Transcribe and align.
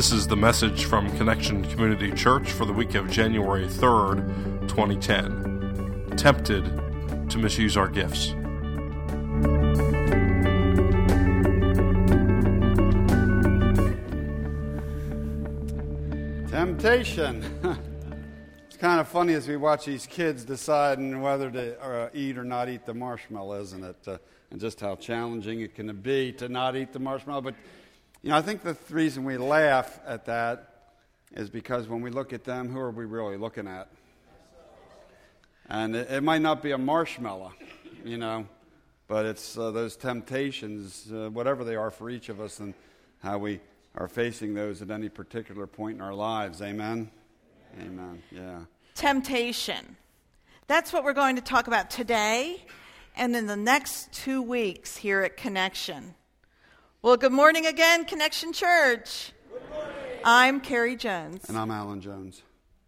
This 0.00 0.12
is 0.12 0.26
the 0.26 0.34
message 0.34 0.86
from 0.86 1.14
Connection 1.18 1.62
Community 1.62 2.10
Church 2.10 2.52
for 2.52 2.64
the 2.64 2.72
week 2.72 2.94
of 2.94 3.10
January 3.10 3.66
3rd, 3.66 4.66
2010. 4.66 6.16
Tempted 6.16 6.64
to 7.28 7.36
misuse 7.36 7.76
our 7.76 7.86
gifts. 7.86 8.28
Temptation. 16.50 17.44
it's 18.68 18.78
kind 18.78 19.00
of 19.00 19.06
funny 19.06 19.34
as 19.34 19.46
we 19.46 19.58
watch 19.58 19.84
these 19.84 20.06
kids 20.06 20.46
deciding 20.46 21.20
whether 21.20 21.50
to 21.50 21.78
uh, 21.78 22.08
eat 22.14 22.38
or 22.38 22.44
not 22.44 22.70
eat 22.70 22.86
the 22.86 22.94
marshmallow, 22.94 23.60
isn't 23.60 23.84
it? 23.84 24.08
Uh, 24.08 24.16
and 24.50 24.58
just 24.58 24.80
how 24.80 24.96
challenging 24.96 25.60
it 25.60 25.74
can 25.74 25.94
be 25.96 26.32
to 26.32 26.48
not 26.48 26.74
eat 26.74 26.94
the 26.94 26.98
marshmallow. 26.98 27.42
But 27.42 27.54
you 28.22 28.30
know, 28.30 28.36
I 28.36 28.42
think 28.42 28.62
the 28.62 28.76
reason 28.90 29.24
we 29.24 29.38
laugh 29.38 29.98
at 30.06 30.26
that 30.26 30.66
is 31.32 31.48
because 31.48 31.88
when 31.88 32.02
we 32.02 32.10
look 32.10 32.32
at 32.32 32.44
them, 32.44 32.68
who 32.68 32.78
are 32.78 32.90
we 32.90 33.06
really 33.06 33.36
looking 33.36 33.66
at? 33.66 33.88
And 35.68 35.96
it, 35.96 36.10
it 36.10 36.22
might 36.22 36.42
not 36.42 36.62
be 36.62 36.72
a 36.72 36.78
marshmallow, 36.78 37.52
you 38.04 38.18
know, 38.18 38.46
but 39.08 39.24
it's 39.24 39.56
uh, 39.56 39.70
those 39.70 39.96
temptations, 39.96 41.10
uh, 41.12 41.30
whatever 41.30 41.64
they 41.64 41.76
are 41.76 41.90
for 41.90 42.10
each 42.10 42.28
of 42.28 42.40
us, 42.40 42.60
and 42.60 42.74
how 43.22 43.38
we 43.38 43.60
are 43.94 44.08
facing 44.08 44.52
those 44.52 44.82
at 44.82 44.90
any 44.90 45.08
particular 45.08 45.66
point 45.66 45.96
in 45.96 46.02
our 46.02 46.14
lives. 46.14 46.60
Amen? 46.60 47.10
Amen. 47.80 48.22
Yeah. 48.30 48.60
Temptation. 48.94 49.96
That's 50.66 50.92
what 50.92 51.04
we're 51.04 51.12
going 51.14 51.36
to 51.36 51.42
talk 51.42 51.68
about 51.68 51.90
today 51.90 52.64
and 53.16 53.34
in 53.34 53.46
the 53.46 53.56
next 53.56 54.12
two 54.12 54.42
weeks 54.42 54.96
here 54.96 55.22
at 55.22 55.36
Connection. 55.36 56.14
Well, 57.02 57.16
good 57.16 57.32
morning 57.32 57.64
again, 57.64 58.04
Connection 58.04 58.52
Church. 58.52 59.32
I'm 60.22 60.60
Carrie 60.60 60.96
Jones. 60.96 61.48
And 61.48 61.56
I'm 61.56 61.70
Alan 61.70 62.02
Jones. 62.02 62.42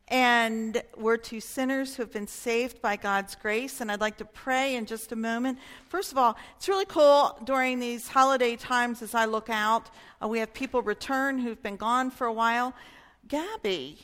And 0.07 0.83
we're 0.99 1.17
two 1.17 1.41
sinners 1.41 1.97
who 1.97 2.03
have 2.03 2.13
been 2.13 2.27
saved 2.27 2.83
by 2.83 2.97
God's 2.97 3.35
grace. 3.37 3.81
And 3.81 3.91
I'd 3.91 4.03
like 4.03 4.19
to 4.19 4.27
pray 4.27 4.75
in 4.75 4.85
just 4.85 5.13
a 5.13 5.17
moment. 5.17 5.59
First 5.89 6.13
of 6.13 6.19
all, 6.19 6.37
it's 6.59 6.69
really 6.69 6.85
cool 6.85 7.39
during 7.45 7.81
these 7.81 8.07
holiday 8.07 8.55
times 8.55 9.01
as 9.01 9.15
I 9.15 9.25
look 9.25 9.49
out. 9.49 9.89
Uh, 10.23 10.29
we 10.29 10.41
have 10.41 10.53
people 10.53 10.83
return 10.83 11.39
who've 11.39 11.63
been 11.63 11.77
gone 11.77 12.11
for 12.11 12.27
a 12.27 12.33
while. 12.35 12.75
Gabby, 13.29 13.97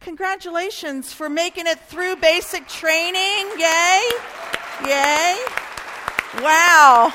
congratulations 0.00 1.12
for 1.12 1.30
making 1.30 1.68
it 1.68 1.78
through 1.78 2.16
basic 2.16 2.66
training. 2.66 3.46
Yay! 3.60 4.10
Yay! 4.86 5.38
Wow. 6.42 7.12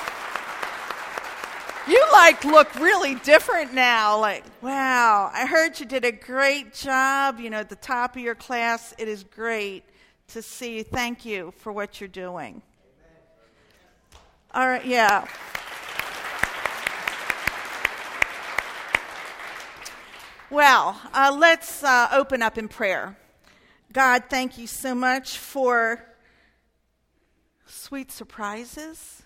You 1.87 2.03
like 2.11 2.43
look 2.45 2.75
really 2.75 3.15
different 3.15 3.73
now. 3.73 4.19
Like, 4.19 4.43
wow, 4.61 5.31
I 5.33 5.47
heard 5.47 5.79
you 5.79 5.85
did 5.87 6.05
a 6.05 6.11
great 6.11 6.73
job, 6.73 7.39
you 7.39 7.49
know, 7.49 7.57
at 7.57 7.69
the 7.69 7.75
top 7.75 8.15
of 8.15 8.21
your 8.21 8.35
class. 8.35 8.93
It 8.99 9.07
is 9.07 9.23
great 9.23 9.83
to 10.27 10.43
see 10.43 10.77
you. 10.77 10.83
Thank 10.83 11.25
you 11.25 11.53
for 11.57 11.71
what 11.71 11.99
you're 11.99 12.07
doing. 12.07 12.61
All 14.53 14.67
right, 14.67 14.85
yeah. 14.85 15.27
Well, 20.51 21.01
uh, 21.13 21.35
let's 21.35 21.83
uh, 21.83 22.09
open 22.11 22.43
up 22.43 22.57
in 22.57 22.67
prayer. 22.67 23.17
God, 23.91 24.25
thank 24.29 24.57
you 24.57 24.67
so 24.67 24.93
much 24.93 25.37
for 25.37 26.05
sweet 27.65 28.11
surprises 28.11 29.23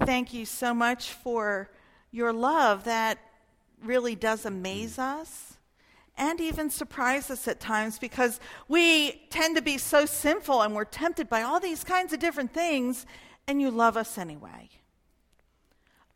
Thank 0.00 0.32
you 0.32 0.46
so 0.46 0.72
much 0.72 1.10
for 1.10 1.68
your 2.12 2.32
love 2.32 2.84
that 2.84 3.18
really 3.82 4.14
does 4.14 4.46
amaze 4.46 4.98
us 4.98 5.56
and 6.16 6.40
even 6.40 6.70
surprise 6.70 7.30
us 7.30 7.48
at 7.48 7.60
times 7.60 7.98
because 7.98 8.40
we 8.68 9.26
tend 9.30 9.56
to 9.56 9.62
be 9.62 9.76
so 9.76 10.06
sinful 10.06 10.62
and 10.62 10.74
we're 10.74 10.84
tempted 10.84 11.28
by 11.28 11.42
all 11.42 11.60
these 11.60 11.84
kinds 11.84 12.12
of 12.12 12.20
different 12.20 12.52
things, 12.52 13.06
and 13.46 13.60
you 13.60 13.70
love 13.70 13.96
us 13.96 14.18
anyway. 14.18 14.68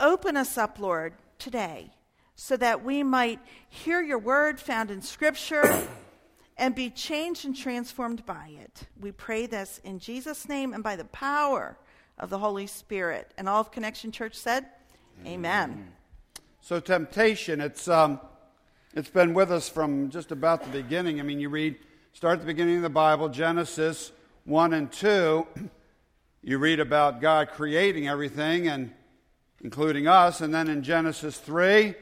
Open 0.00 0.36
us 0.36 0.56
up, 0.56 0.78
Lord, 0.78 1.14
today 1.38 1.90
so 2.34 2.56
that 2.56 2.84
we 2.84 3.02
might 3.02 3.40
hear 3.68 4.00
your 4.00 4.18
word 4.18 4.58
found 4.58 4.90
in 4.90 5.02
Scripture 5.02 5.86
and 6.56 6.74
be 6.74 6.90
changed 6.90 7.44
and 7.44 7.56
transformed 7.56 8.24
by 8.26 8.52
it. 8.60 8.86
We 9.00 9.12
pray 9.12 9.46
this 9.46 9.80
in 9.84 9.98
Jesus' 9.98 10.48
name 10.48 10.72
and 10.72 10.82
by 10.82 10.96
the 10.96 11.04
power 11.06 11.76
of 12.18 12.30
the 12.30 12.38
Holy 12.38 12.66
Spirit. 12.66 13.32
And 13.36 13.48
all 13.48 13.60
of 13.60 13.70
Connection 13.70 14.12
Church 14.12 14.34
said, 14.34 14.66
Amen. 15.26 15.92
So, 16.60 16.80
temptation, 16.80 17.60
it's, 17.60 17.88
um, 17.88 18.20
it's 18.94 19.10
been 19.10 19.34
with 19.34 19.50
us 19.50 19.68
from 19.68 20.10
just 20.10 20.32
about 20.32 20.62
the 20.62 20.70
beginning. 20.70 21.20
I 21.20 21.22
mean, 21.22 21.40
you 21.40 21.48
read, 21.48 21.76
start 22.12 22.34
at 22.34 22.40
the 22.40 22.46
beginning 22.46 22.76
of 22.76 22.82
the 22.82 22.90
Bible, 22.90 23.28
Genesis 23.28 24.12
1 24.44 24.72
and 24.74 24.90
2. 24.92 25.46
You 26.44 26.58
read 26.58 26.80
about 26.80 27.20
God 27.20 27.50
creating 27.50 28.08
everything, 28.08 28.66
and 28.66 28.90
including 29.60 30.08
us. 30.08 30.40
And 30.40 30.52
then 30.52 30.68
in 30.68 30.82
Genesis 30.82 31.38
3, 31.38 31.94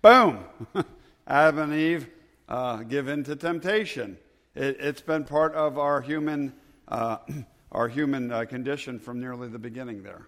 boom, 0.00 0.44
Adam 1.26 1.58
and 1.58 1.74
Eve 1.74 2.08
uh, 2.48 2.78
give 2.84 3.08
in 3.08 3.24
to 3.24 3.34
temptation. 3.34 4.16
It, 4.54 4.80
has 4.80 5.00
been 5.00 5.24
part 5.24 5.54
of 5.54 5.76
our 5.76 6.00
human. 6.00 6.54
Uh, 6.86 7.18
our 7.72 7.88
human 7.88 8.32
uh, 8.32 8.44
condition 8.44 8.98
from 8.98 9.20
nearly 9.20 9.48
the 9.48 9.58
beginning 9.58 10.02
there. 10.02 10.26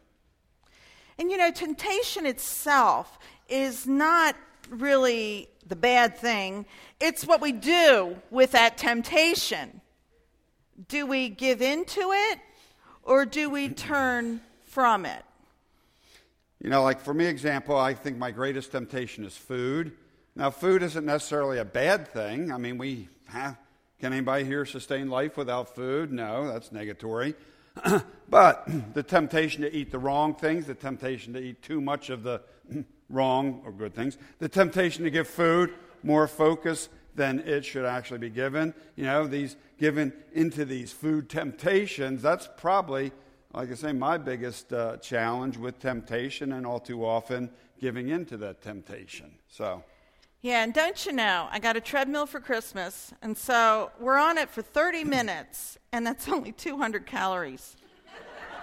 And 1.18 1.30
you 1.30 1.36
know, 1.36 1.50
temptation 1.50 2.26
itself 2.26 3.18
is 3.48 3.86
not 3.86 4.36
really 4.70 5.48
the 5.66 5.76
bad 5.76 6.16
thing, 6.16 6.66
it's 7.00 7.26
what 7.26 7.40
we 7.40 7.52
do 7.52 8.16
with 8.30 8.52
that 8.52 8.76
temptation. 8.76 9.80
Do 10.88 11.06
we 11.06 11.28
give 11.28 11.62
in 11.62 11.84
to 11.84 12.12
it 12.12 12.40
or 13.02 13.24
do 13.24 13.48
we 13.48 13.68
turn 13.68 14.40
from 14.66 15.06
it? 15.06 15.24
You 16.60 16.70
know, 16.70 16.82
like 16.82 17.00
for 17.00 17.14
me, 17.14 17.26
example, 17.26 17.76
I 17.76 17.94
think 17.94 18.18
my 18.18 18.30
greatest 18.30 18.72
temptation 18.72 19.24
is 19.24 19.36
food. 19.36 19.92
Now, 20.34 20.50
food 20.50 20.82
isn't 20.82 21.04
necessarily 21.04 21.58
a 21.58 21.64
bad 21.64 22.08
thing. 22.08 22.52
I 22.52 22.56
mean, 22.56 22.78
we 22.78 23.08
have 23.26 23.56
can 24.02 24.12
anybody 24.12 24.42
here 24.42 24.66
sustain 24.66 25.08
life 25.08 25.36
without 25.36 25.76
food? 25.76 26.12
No, 26.12 26.48
that's 26.48 26.70
negatory. 26.70 27.36
but 28.28 28.68
the 28.94 29.02
temptation 29.04 29.62
to 29.62 29.72
eat 29.72 29.92
the 29.92 29.98
wrong 30.00 30.34
things, 30.34 30.66
the 30.66 30.74
temptation 30.74 31.34
to 31.34 31.38
eat 31.38 31.62
too 31.62 31.80
much 31.80 32.10
of 32.10 32.24
the 32.24 32.42
wrong 33.08 33.62
or 33.64 33.70
good 33.70 33.94
things, 33.94 34.18
the 34.40 34.48
temptation 34.48 35.04
to 35.04 35.10
give 35.10 35.28
food 35.28 35.72
more 36.02 36.26
focus 36.26 36.88
than 37.14 37.38
it 37.46 37.64
should 37.64 37.84
actually 37.84 38.18
be 38.18 38.28
given. 38.28 38.74
You 38.96 39.04
know, 39.04 39.28
these 39.28 39.54
given 39.78 40.12
into 40.32 40.64
these 40.64 40.90
food 40.90 41.30
temptations, 41.30 42.22
that's 42.22 42.48
probably, 42.56 43.12
like 43.54 43.70
I 43.70 43.74
say, 43.74 43.92
my 43.92 44.18
biggest 44.18 44.72
uh, 44.72 44.96
challenge 44.96 45.58
with 45.58 45.78
temptation 45.78 46.50
and 46.54 46.66
all 46.66 46.80
too 46.80 47.06
often 47.06 47.50
giving 47.80 48.08
into 48.08 48.36
that 48.38 48.62
temptation. 48.62 49.30
So. 49.46 49.84
Yeah, 50.42 50.64
and 50.64 50.74
don't 50.74 51.06
you 51.06 51.12
know, 51.12 51.46
I 51.52 51.60
got 51.60 51.76
a 51.76 51.80
treadmill 51.80 52.26
for 52.26 52.40
Christmas, 52.40 53.12
and 53.22 53.38
so 53.38 53.92
we're 54.00 54.18
on 54.18 54.38
it 54.38 54.50
for 54.50 54.60
30 54.60 55.04
minutes, 55.04 55.78
and 55.92 56.04
that's 56.04 56.28
only 56.28 56.50
200 56.50 57.06
calories. 57.06 57.76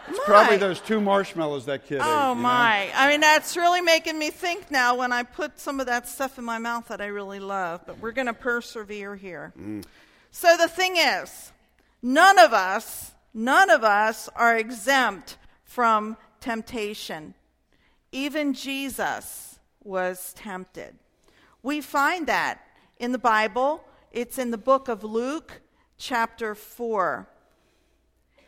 It's 0.09 0.17
my. 0.17 0.25
probably 0.25 0.57
those 0.57 0.81
two 0.81 0.99
marshmallows 0.99 1.65
that 1.67 1.85
kid 1.85 2.01
oh, 2.03 2.31
ate. 2.31 2.37
my. 2.37 2.85
Know? 2.87 2.91
I 2.95 3.09
mean, 3.09 3.21
that's 3.21 3.55
really 3.55 3.79
making 3.79 4.19
me 4.19 4.29
think 4.29 4.69
now 4.69 4.97
when 4.97 5.13
I 5.13 5.23
put 5.23 5.57
some 5.57 5.79
of 5.79 5.85
that 5.85 6.07
stuff 6.09 6.37
in 6.37 6.43
my 6.43 6.57
mouth 6.57 6.89
that 6.89 6.99
I 6.99 7.05
really 7.05 7.39
love, 7.39 7.81
but 7.85 7.99
we're 7.99 8.11
going 8.11 8.27
to 8.27 8.33
persevere 8.33 9.15
here. 9.15 9.53
Mm. 9.57 9.85
So 10.31 10.57
the 10.57 10.67
thing 10.67 10.97
is, 10.97 11.53
none 12.01 12.39
of 12.39 12.51
us, 12.51 13.11
none 13.33 13.69
of 13.69 13.85
us 13.85 14.27
are 14.35 14.57
exempt 14.57 15.37
from 15.63 16.17
temptation. 16.41 17.35
Even 18.11 18.53
Jesus 18.53 19.59
was 19.83 20.33
tempted. 20.33 20.95
We 21.61 21.81
find 21.81 22.27
that 22.27 22.61
in 22.99 23.11
the 23.11 23.19
Bible. 23.19 23.83
It's 24.11 24.37
in 24.37 24.51
the 24.51 24.57
book 24.57 24.87
of 24.87 25.03
Luke, 25.03 25.61
chapter 25.97 26.55
4. 26.55 27.27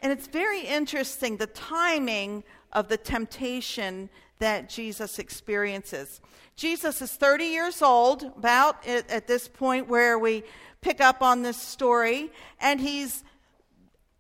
And 0.01 0.11
it's 0.11 0.27
very 0.27 0.61
interesting 0.61 1.37
the 1.37 1.47
timing 1.47 2.43
of 2.71 2.87
the 2.87 2.97
temptation 2.97 4.09
that 4.39 4.69
Jesus 4.69 5.19
experiences. 5.19 6.21
Jesus 6.55 7.01
is 7.01 7.11
30 7.11 7.45
years 7.45 7.81
old, 7.81 8.23
about 8.23 8.87
at, 8.87 9.27
this 9.27 9.47
point 9.47 9.87
where 9.87 10.17
we 10.17 10.43
pick 10.79 11.01
up 11.01 11.21
on 11.21 11.41
this 11.41 11.57
story, 11.57 12.31
and 12.59 12.79
he's 12.79 13.23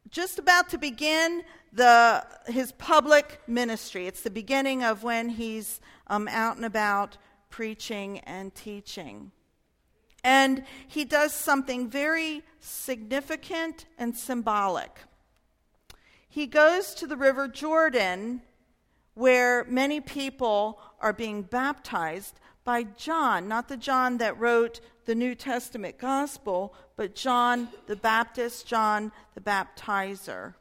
just 0.09 0.37
about 0.37 0.69
to 0.69 0.77
begin 0.77 1.43
the, 1.73 2.25
his 2.47 2.71
public 2.73 3.39
ministry. 3.47 4.05
It's 4.05 4.21
the 4.21 4.29
beginning 4.29 4.83
of 4.83 5.03
when 5.03 5.29
he's 5.29 5.79
um, 6.07 6.27
out 6.27 6.57
and 6.57 6.65
about 6.65 7.17
preaching 7.51 8.19
and 8.19 8.55
teaching. 8.55 9.31
And 10.23 10.63
he 10.87 11.05
does 11.05 11.33
something 11.33 11.89
very 11.89 12.43
significant 12.59 13.85
and 13.97 14.15
symbolic. 14.15 14.99
He 16.27 16.47
goes 16.47 16.93
to 16.95 17.07
the 17.07 17.17
River 17.17 17.47
Jordan, 17.47 18.41
where 19.13 19.65
many 19.65 19.99
people 19.99 20.79
are 20.99 21.13
being 21.13 21.41
baptized, 21.41 22.39
by 22.63 22.83
John, 22.83 23.47
not 23.47 23.67
the 23.67 23.77
John 23.77 24.17
that 24.19 24.39
wrote 24.39 24.81
the 25.05 25.15
New 25.15 25.35
Testament 25.35 25.97
gospel, 25.97 26.75
but 26.95 27.15
John 27.15 27.69
the 27.87 27.95
Baptist, 27.95 28.67
John 28.67 29.11
the 29.33 29.41
baptizer. 29.41 30.53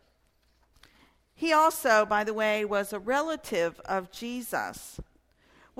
He 1.35 1.53
also, 1.53 2.07
by 2.07 2.25
the 2.25 2.35
way, 2.35 2.65
was 2.65 2.93
a 2.93 2.99
relative 2.99 3.79
of 3.81 4.11
Jesus. 4.11 5.01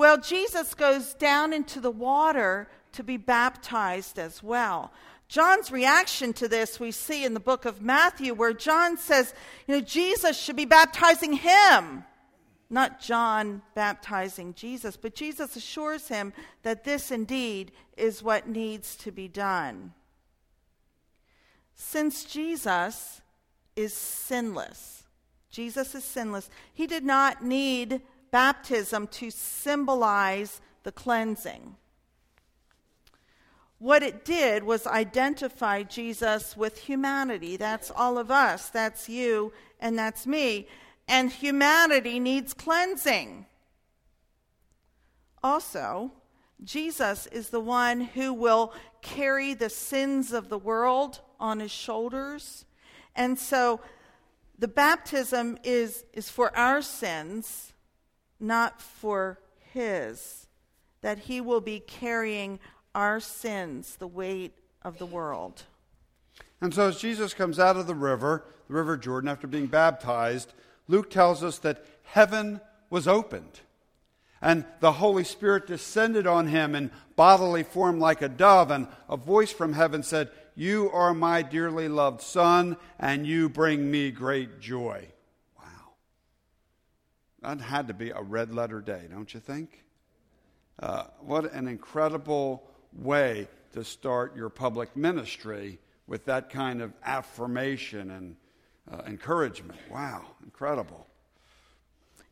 Well, 0.01 0.17
Jesus 0.17 0.73
goes 0.73 1.13
down 1.13 1.53
into 1.53 1.79
the 1.79 1.91
water 1.91 2.69
to 2.93 3.05
be 3.05 3.19
baptized 3.19 4.19
as 4.19 4.43
well. 4.43 4.95
John's 5.29 5.71
reaction 5.71 6.33
to 6.33 6.49
this 6.49 6.81
we 6.81 6.91
see 6.91 7.23
in 7.23 7.35
the 7.35 7.39
book 7.39 7.67
of 7.67 7.83
Matthew, 7.83 8.33
where 8.33 8.55
John 8.55 8.97
says, 8.97 9.35
you 9.69 9.75
know, 9.75 9.83
Jesus 9.83 10.41
should 10.41 10.57
be 10.57 10.65
baptizing 10.65 11.35
him, 11.35 12.05
not 12.71 13.03
John 13.03 13.61
baptizing 13.75 14.55
Jesus. 14.55 14.97
But 14.97 15.15
Jesus 15.15 15.55
assures 15.55 16.09
him 16.09 16.33
that 16.63 16.85
this 16.85 17.11
indeed 17.11 17.71
is 17.99 18.23
what 18.23 18.49
needs 18.49 18.97
to 18.97 19.13
be 19.13 19.29
done. 19.29 19.93
Since 21.75 22.25
Jesus 22.25 23.21
is 23.77 23.93
sinless, 23.93 25.03
Jesus 25.51 25.95
is 25.95 26.05
sinless, 26.05 26.49
he 26.73 26.87
did 26.87 27.05
not 27.05 27.45
need 27.45 28.01
baptism 28.31 29.07
to 29.09 29.31
symbolize 29.31 30.61
the 30.83 30.93
cleansing. 30.93 31.77
What 33.79 34.03
it 34.03 34.25
did 34.25 34.65
was 34.65 34.87
identify 34.87 35.85
Jesus 35.85 36.57
with 36.57 36.79
humanity. 36.79 37.57
That's 37.57 37.91
all 37.91 38.19
of 38.19 38.31
us. 38.31 38.69
That's 38.69 39.09
you 39.09 39.53
and 39.81 39.99
that's 39.99 40.27
me. 40.27 40.69
And 41.09 41.31
humanity 41.31 42.21
needs 42.21 42.53
cleansing. 42.53 43.47
Also, 45.43 46.13
Jesus 46.63 47.27
is 47.29 47.49
the 47.49 47.61
one 47.61 48.03
who 48.03 48.35
will 48.35 48.75
carry 49.01 49.55
the 49.55 49.71
sins 49.71 50.33
of 50.33 50.51
the 50.51 50.59
world 50.59 51.21
on 51.39 51.61
his 51.61 51.71
shoulders. 51.71 52.67
And 53.17 53.39
so 53.39 53.81
the 54.59 54.69
baptism 54.69 55.59
is, 55.65 56.05
is 56.13 56.29
for 56.29 56.55
our 56.55 56.83
sins, 56.83 57.73
not 58.41 58.81
for 58.81 59.39
his, 59.73 60.47
that 61.03 61.19
he 61.19 61.41
will 61.41 61.61
be 61.61 61.81
carrying 61.81 62.59
our 62.95 63.21
sins, 63.21 63.97
the 63.97 64.09
weight 64.09 64.55
of 64.83 64.99
the 64.99 65.07
world. 65.07 65.63
And 66.61 66.75
so, 66.75 66.89
as 66.89 66.99
Jesus 66.99 67.35
comes 67.35 67.59
out 67.59 67.77
of 67.77 67.87
the 67.87 67.95
river, 67.95 68.45
the 68.69 68.75
River 68.75 68.97
Jordan, 68.97 69.31
after 69.31 69.47
being 69.47 69.67
baptized, 69.67 70.53
Luke 70.89 71.11
tells 71.11 71.43
us 71.43 71.59
that 71.59 71.85
heaven 72.03 72.61
was 72.91 73.07
opened. 73.07 73.61
And 74.43 74.65
the 74.81 74.93
Holy 74.93 75.25
Spirit 75.25 75.67
descended 75.67 76.27
on 76.27 76.47
him 76.47 76.75
in 76.75 76.91
bodily 77.15 77.63
form 77.63 78.01
like 78.01 78.23
a 78.23 78.29
dove, 78.29 78.71
and 78.71 78.89
a 79.09 79.17
voice 79.17 79.53
from 79.53 79.75
heaven 79.75 80.03
said, 80.03 80.31
You 80.55 80.91
are 80.93 81.15
my 81.15 81.43
dearly 81.43 81.89
loved 81.89 82.23
Son, 82.23 82.77
and 82.99 83.27
you 83.27 83.49
bring 83.49 83.91
me 83.91 84.11
great 84.11 84.61
joy. 84.61 85.09
That 87.43 87.61
had 87.61 87.89
to 87.89 87.95
be 87.95 88.11
a 88.11 88.21
red 88.21 88.55
letter 88.55 88.81
day, 88.81 89.07
don't 89.11 89.33
you 89.33 89.41
think? 89.41 89.85
Uh, 90.79 91.05
what 91.21 91.53
an 91.53 91.69
incredible 91.69 92.63
way 92.93 93.49
to 93.73 93.85
start 93.85 94.37
your 94.37 94.49
public 94.49 94.97
ministry 94.97 95.79
with 96.07 96.25
that 96.27 96.51
kind 96.51 96.83
of 96.83 96.93
affirmation 97.05 98.11
and 98.11 98.37
uh, 98.91 99.03
encouragement. 99.07 99.79
Wow, 99.91 100.25
incredible. 100.43 101.07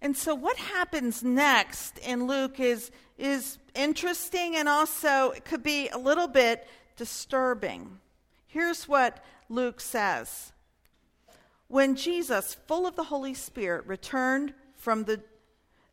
And 0.00 0.16
so, 0.16 0.34
what 0.34 0.56
happens 0.56 1.22
next 1.22 1.98
in 1.98 2.26
Luke 2.26 2.60
is, 2.60 2.90
is 3.16 3.58
interesting 3.74 4.56
and 4.56 4.68
also 4.68 5.30
it 5.30 5.44
could 5.44 5.62
be 5.62 5.88
a 5.88 5.98
little 5.98 6.28
bit 6.28 6.66
disturbing. 6.96 7.98
Here's 8.46 8.88
what 8.88 9.24
Luke 9.48 9.80
says 9.80 10.52
When 11.68 11.96
Jesus, 11.96 12.56
full 12.66 12.86
of 12.86 12.96
the 12.96 13.04
Holy 13.04 13.34
Spirit, 13.34 13.86
returned 13.86 14.54
from 14.78 15.04
the 15.04 15.20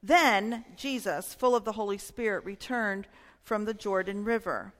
then 0.01 0.63
Jesus, 0.77 1.33
full 1.33 1.55
of 1.55 1.65
the 1.65 1.71
Holy 1.71 1.97
Spirit, 1.97 2.45
returned 2.45 3.07
from 3.41 3.65
the 3.65 3.73
Jordan 3.73 4.23
River. 4.23 4.73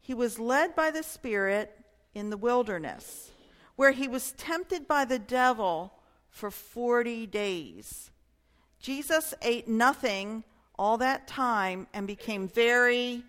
He 0.00 0.14
was 0.14 0.38
led 0.38 0.74
by 0.74 0.90
the 0.90 1.02
Spirit 1.02 1.78
in 2.14 2.30
the 2.30 2.38
wilderness, 2.38 3.30
where 3.76 3.92
he 3.92 4.08
was 4.08 4.32
tempted 4.32 4.88
by 4.88 5.04
the 5.04 5.18
devil 5.18 5.92
for 6.30 6.50
40 6.50 7.26
days. 7.26 8.10
Jesus 8.80 9.34
ate 9.42 9.68
nothing 9.68 10.42
all 10.78 10.96
that 10.98 11.28
time 11.28 11.86
and 11.92 12.06
became 12.06 12.48
very 12.48 13.22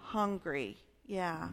hungry. 0.00 0.76
Yeah. 1.06 1.48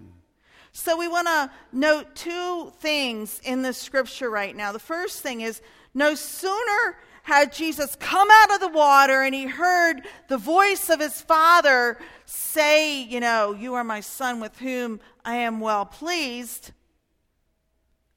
So 0.72 0.98
we 0.98 1.08
want 1.08 1.28
to 1.28 1.52
note 1.72 2.16
two 2.16 2.74
things 2.80 3.40
in 3.44 3.62
the 3.62 3.72
scripture 3.72 4.30
right 4.30 4.56
now. 4.56 4.72
The 4.72 4.80
first 4.80 5.22
thing 5.22 5.42
is 5.42 5.62
no 5.94 6.16
sooner 6.16 6.98
had 7.26 7.52
Jesus 7.52 7.96
come 7.96 8.28
out 8.32 8.54
of 8.54 8.60
the 8.60 8.68
water 8.68 9.24
and 9.24 9.34
he 9.34 9.48
heard 9.48 10.04
the 10.28 10.38
voice 10.38 10.92
of 10.92 11.00
his 11.00 11.22
father 11.22 11.98
say, 12.26 13.02
You 13.02 13.20
know, 13.20 13.56
you 13.56 13.74
are 13.74 13.84
my 13.84 14.00
son 14.00 14.40
with 14.40 14.60
whom 14.60 15.00
I 15.26 15.38
am 15.38 15.60
well 15.60 15.88
pleased, 15.88 16.72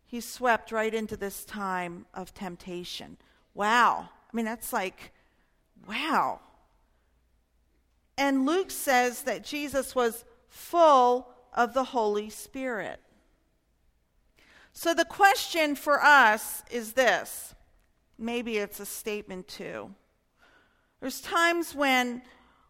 he 0.05 0.20
swept 0.20 0.72
right 0.72 0.93
into 0.93 1.16
this 1.16 1.46
time 1.46 2.05
of 2.12 2.34
temptation. 2.34 3.16
Wow. 3.55 4.10
I 4.31 4.37
mean, 4.37 4.44
that's 4.44 4.75
like, 4.75 5.12
wow. 5.88 6.40
And 8.19 8.44
Luke 8.44 8.70
says 8.70 9.22
that 9.22 9.43
Jesus 9.43 9.94
was 9.94 10.26
full 10.49 11.31
of 11.54 11.72
the 11.72 11.84
Holy 11.84 12.28
Spirit. 12.28 13.00
So 14.75 14.93
the 14.93 15.06
question 15.06 15.75
for 15.75 16.02
us 16.02 16.62
is 16.70 16.93
this 16.93 17.54
maybe 18.19 18.59
it's 18.59 18.81
a 18.81 18.87
statement 18.87 19.49
too. 19.49 19.94
There's 21.00 21.20
times 21.20 21.75
when 21.75 22.23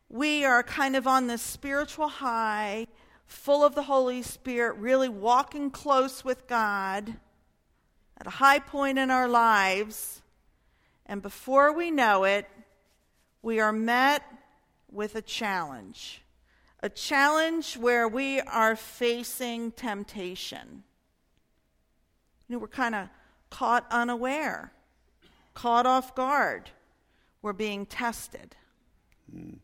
we 0.08 0.44
are 0.44 0.62
kind 0.62 0.96
of 0.96 1.06
on 1.06 1.26
this 1.26 1.42
spiritual 1.42 2.08
high, 2.08 2.86
full 3.26 3.64
of 3.64 3.74
the 3.74 3.84
Holy 3.84 4.22
Spirit, 4.22 4.76
really 4.78 5.08
walking 5.08 5.70
close 5.70 6.24
with 6.24 6.46
God 6.46 7.14
at 8.18 8.26
a 8.26 8.30
high 8.30 8.58
point 8.58 8.98
in 8.98 9.10
our 9.10 9.28
lives. 9.28 10.22
And 11.06 11.22
before 11.22 11.72
we 11.72 11.90
know 11.90 12.24
it, 12.24 12.46
we 13.42 13.60
are 13.60 13.72
met 13.72 14.22
with 14.90 15.14
a 15.14 15.22
challenge. 15.22 16.22
A 16.82 16.88
challenge 16.88 17.76
where 17.76 18.06
we 18.06 18.40
are 18.40 18.76
facing 18.76 19.72
temptation. 19.72 20.84
You 22.46 22.54
know, 22.54 22.58
we're 22.60 22.68
kind 22.68 22.94
of 22.94 23.08
caught 23.50 23.86
unaware 23.90 24.72
caught 25.58 25.86
off 25.86 26.14
guard. 26.14 26.70
We're 27.42 27.52
being 27.52 27.84
tested. 27.84 28.54
And 29.32 29.60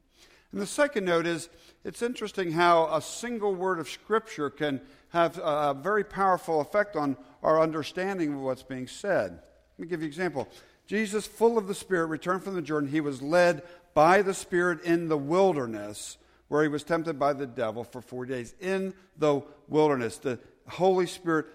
the 0.52 0.66
second 0.66 1.04
note 1.04 1.24
is 1.24 1.48
it's 1.84 2.02
interesting 2.02 2.50
how 2.50 2.92
a 2.92 3.00
single 3.00 3.54
word 3.54 3.78
of 3.78 3.88
Scripture 3.88 4.50
can 4.50 4.80
have 5.10 5.38
a 5.38 5.72
very 5.72 6.02
powerful 6.02 6.60
effect 6.60 6.96
on 6.96 7.16
our 7.44 7.60
understanding 7.60 8.34
of 8.34 8.40
what's 8.40 8.64
being 8.64 8.88
said. 8.88 9.40
Let 9.78 9.78
me 9.78 9.86
give 9.86 10.00
you 10.00 10.06
an 10.06 10.10
example. 10.10 10.48
Jesus, 10.88 11.28
full 11.28 11.56
of 11.56 11.68
the 11.68 11.74
Spirit, 11.76 12.06
returned 12.06 12.42
from 12.42 12.56
the 12.56 12.62
Jordan. 12.62 12.90
He 12.90 13.00
was 13.00 13.22
led 13.22 13.62
by 13.94 14.20
the 14.22 14.34
Spirit 14.34 14.82
in 14.82 15.08
the 15.08 15.16
wilderness, 15.16 16.18
where 16.48 16.64
he 16.64 16.68
was 16.68 16.82
tempted 16.82 17.20
by 17.20 17.34
the 17.34 17.46
devil 17.46 17.84
for 17.84 18.00
40 18.00 18.32
days. 18.32 18.54
In 18.60 18.94
the 19.16 19.42
wilderness, 19.68 20.18
the 20.18 20.40
Holy 20.66 21.06
Spirit 21.06 21.46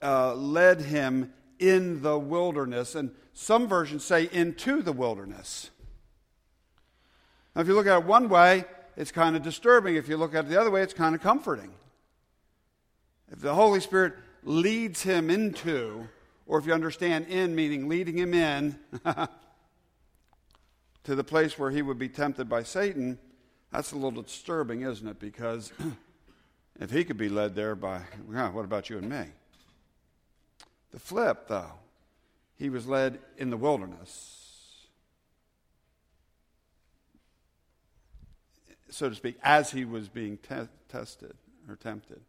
uh, 0.00 0.34
led 0.34 0.82
him 0.82 1.32
in 1.58 2.02
the 2.02 2.18
wilderness. 2.18 2.94
And 2.94 3.10
some 3.32 3.68
versions 3.68 4.04
say 4.04 4.28
into 4.32 4.82
the 4.82 4.92
wilderness. 4.92 5.70
Now, 7.54 7.62
if 7.62 7.68
you 7.68 7.74
look 7.74 7.86
at 7.86 7.98
it 7.98 8.04
one 8.04 8.28
way, 8.28 8.64
it's 8.96 9.12
kind 9.12 9.36
of 9.36 9.42
disturbing. 9.42 9.96
If 9.96 10.08
you 10.08 10.16
look 10.16 10.34
at 10.34 10.46
it 10.46 10.48
the 10.48 10.60
other 10.60 10.70
way, 10.70 10.82
it's 10.82 10.94
kind 10.94 11.14
of 11.14 11.20
comforting. 11.20 11.72
If 13.30 13.40
the 13.40 13.54
Holy 13.54 13.80
Spirit 13.80 14.14
leads 14.42 15.02
him 15.02 15.30
into, 15.30 16.08
or 16.46 16.58
if 16.58 16.66
you 16.66 16.72
understand 16.72 17.26
in 17.26 17.54
meaning 17.54 17.88
leading 17.88 18.16
him 18.16 18.34
in 18.34 18.78
to 21.04 21.14
the 21.14 21.24
place 21.24 21.58
where 21.58 21.70
he 21.70 21.82
would 21.82 21.98
be 21.98 22.08
tempted 22.08 22.48
by 22.48 22.62
Satan, 22.62 23.18
that's 23.70 23.92
a 23.92 23.96
little 23.96 24.22
disturbing, 24.22 24.82
isn't 24.82 25.06
it? 25.06 25.20
Because 25.20 25.72
if 26.80 26.90
he 26.90 27.04
could 27.04 27.18
be 27.18 27.28
led 27.28 27.54
there 27.54 27.74
by, 27.74 28.00
well, 28.26 28.50
what 28.52 28.64
about 28.64 28.88
you 28.90 28.98
and 28.98 29.08
me? 29.08 29.26
The 30.92 30.98
flip, 30.98 31.48
though, 31.48 31.72
he 32.56 32.70
was 32.70 32.86
led 32.86 33.18
in 33.36 33.50
the 33.50 33.56
wilderness. 33.56 34.86
So 38.90 39.08
to 39.08 39.14
speak, 39.14 39.36
as 39.42 39.70
he 39.70 39.84
was 39.84 40.08
being 40.08 40.38
te- 40.38 40.68
tested 40.88 41.36
or 41.68 41.76
tempted. 41.76 42.20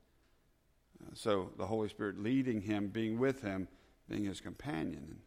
Uh, 1.02 1.12
so 1.14 1.52
the 1.58 1.66
Holy 1.66 1.88
Spirit 1.88 2.22
leading 2.22 2.62
him, 2.62 2.90
being 2.90 3.18
with 3.18 3.42
him, 3.42 3.68
being 4.10 4.26
his 4.26 4.42
companion. 4.42 5.20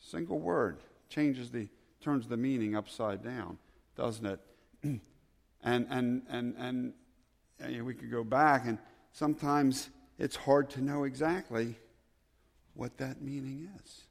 Single 0.00 0.38
word 0.38 0.78
changes 1.08 1.50
the 1.50 1.68
turns 2.00 2.28
the 2.28 2.36
meaning 2.36 2.76
upside 2.76 3.24
down, 3.24 3.58
doesn't 3.96 4.26
it? 4.26 4.40
And, 5.66 5.86
and, 5.88 6.20
and, 6.28 6.54
and 6.58 6.92
you 7.66 7.78
know, 7.78 7.84
we 7.84 7.94
could 7.94 8.10
go 8.10 8.22
back, 8.22 8.66
and 8.66 8.76
sometimes 9.12 9.88
it's 10.18 10.36
hard 10.36 10.68
to 10.70 10.82
know 10.82 11.04
exactly 11.04 11.76
what 12.74 12.98
that 12.98 13.22
meaning 13.22 13.68
is. 13.82 14.02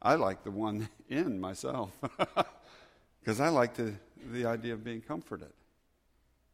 I 0.00 0.14
like 0.14 0.42
the 0.42 0.50
one 0.50 0.88
in 1.08 1.40
myself 1.40 1.90
because 3.20 3.40
I 3.40 3.48
like 3.48 3.74
the, 3.74 3.94
the 4.32 4.46
idea 4.46 4.72
of 4.74 4.82
being 4.84 5.00
comforted 5.00 5.52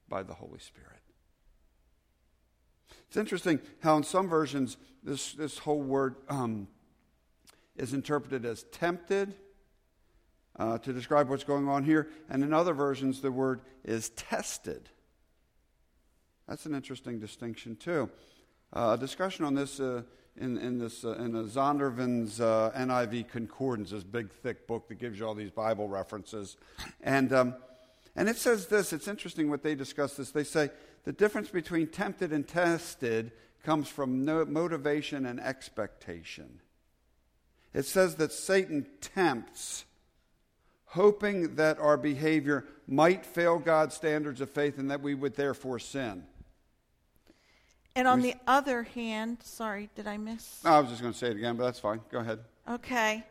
by 0.09 0.23
the 0.23 0.35
Holy 0.35 0.59
Spirit. 0.59 1.01
It's 3.09 3.17
interesting 3.17 3.61
how 3.81 3.97
in 3.97 4.03
some 4.03 4.29
versions 4.29 4.77
this, 5.03 5.33
this 5.33 5.59
whole 5.59 5.81
word 5.81 6.17
um, 6.29 6.69
is 7.77 7.95
interpreted 7.95 8.45
as 8.45 8.65
tempted 8.65 9.35
uh, 10.59 10.79
to 10.79 10.93
describe 10.93 11.29
what's 11.29 11.45
going 11.45 11.69
on 11.69 11.85
here, 11.85 12.09
and 12.29 12.43
in 12.43 12.53
other 12.53 12.75
versions 12.75 13.21
the 13.21 13.31
word 13.31 13.61
is 13.85 14.11
tested. 14.11 14.91
That's 16.49 16.67
an 16.67 16.75
interesting 16.75 17.19
distinction, 17.19 17.77
too. 17.77 18.11
Uh, 18.73 18.97
a 18.97 19.01
discussion 19.01 19.45
on 19.45 19.55
this 19.55 19.81
uh, 19.81 20.03
in, 20.37 20.59
in, 20.59 20.79
this, 20.79 21.05
uh, 21.05 21.13
in 21.15 21.33
Zondervan's 21.33 22.41
uh, 22.41 22.71
NIV 22.77 23.29
Concordance, 23.29 23.91
this 23.91 24.05
big, 24.05 24.31
thick 24.31 24.67
book 24.67 24.89
that 24.89 24.97
gives 24.97 25.19
you 25.19 25.27
all 25.27 25.35
these 25.35 25.51
Bible 25.51 25.89
references. 25.89 26.57
And, 27.03 27.33
um, 27.33 27.55
and 28.15 28.29
it 28.29 28.37
says 28.37 28.67
this 28.67 28.93
it's 28.93 29.09
interesting 29.09 29.51
what 29.51 29.63
they 29.63 29.75
discuss 29.75 30.17
this. 30.17 30.31
They 30.31 30.45
say 30.45 30.71
the 31.05 31.13
difference 31.13 31.49
between 31.49 31.89
tempted 31.89 32.33
and 32.33 32.47
tested 32.47 33.33
comes 33.65 33.89
from 33.89 34.25
no 34.25 34.45
motivation 34.45 35.27
and 35.27 35.41
expectation. 35.41 36.61
It 37.75 37.85
says 37.85 38.17
that 38.17 38.33
Satan 38.33 38.87
tempts, 39.01 39.85
hoping 40.87 41.57
that 41.57 41.79
our 41.79 41.97
behavior 41.97 42.65
might 42.87 43.27
fail 43.27 43.59
God's 43.59 43.95
standards 43.95 44.41
of 44.41 44.51
faith 44.51 44.79
and 44.79 44.91
that 44.91 45.03
we 45.03 45.15
would 45.15 45.37
therefore 45.37 45.79
sin. 45.79 46.25
And 47.99 48.07
on 48.07 48.23
the 48.23 48.37
other 48.47 48.85
hand, 48.85 49.39
sorry, 49.43 49.91
did 49.97 50.07
I 50.07 50.19
miss? 50.19 50.63
No, 50.65 50.71
I 50.71 50.79
was 50.79 50.89
just 50.89 51.03
going 51.03 51.13
to 51.13 51.19
say 51.19 51.33
it 51.33 51.37
again, 51.37 51.57
but 51.57 51.65
that's 51.65 51.81
fine. 51.81 52.01
Go 52.13 52.21
ahead. 52.21 52.39
Okay. 52.71 53.27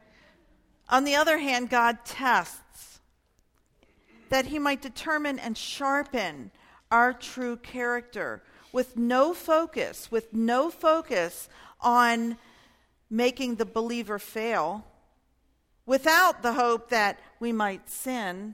On 0.90 1.06
the 1.06 1.16
other 1.16 1.38
hand, 1.38 1.70
God 1.70 2.00
tests 2.04 3.00
that 4.28 4.48
he 4.48 4.60
might 4.60 4.82
determine 4.82 5.40
and 5.40 5.58
sharpen 5.58 6.52
our 6.92 7.14
true 7.14 7.56
character 7.56 8.44
with 8.74 8.98
no 8.98 9.34
focus, 9.34 10.12
with 10.12 10.34
no 10.34 10.70
focus 10.70 11.48
on 11.80 12.38
making 13.10 13.56
the 13.56 13.66
believer 13.66 14.20
fail, 14.20 14.86
without 15.86 16.42
the 16.42 16.52
hope 16.52 16.90
that 16.90 17.22
we 17.40 17.54
might 17.54 17.90
sin 17.90 18.54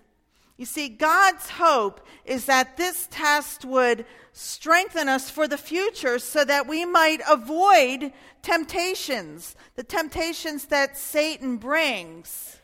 you 0.58 0.66
see, 0.66 0.88
God's 0.90 1.50
hope 1.50 2.06
is 2.26 2.46
that 2.46 2.78
this 2.78 3.08
test 3.10 3.66
would 3.66 4.06
strengthen 4.34 5.10
us 5.10 5.30
for 5.30 5.48
the 5.48 5.58
future 5.58 6.20
so 6.20 6.46
that 6.46 6.68
we 6.68 6.86
might 6.86 7.22
avoid 7.30 8.14
temptations, 8.42 9.56
the 9.76 9.84
temptations 9.84 10.66
that 10.66 10.98
Satan 10.98 11.58
brings. 11.58 12.60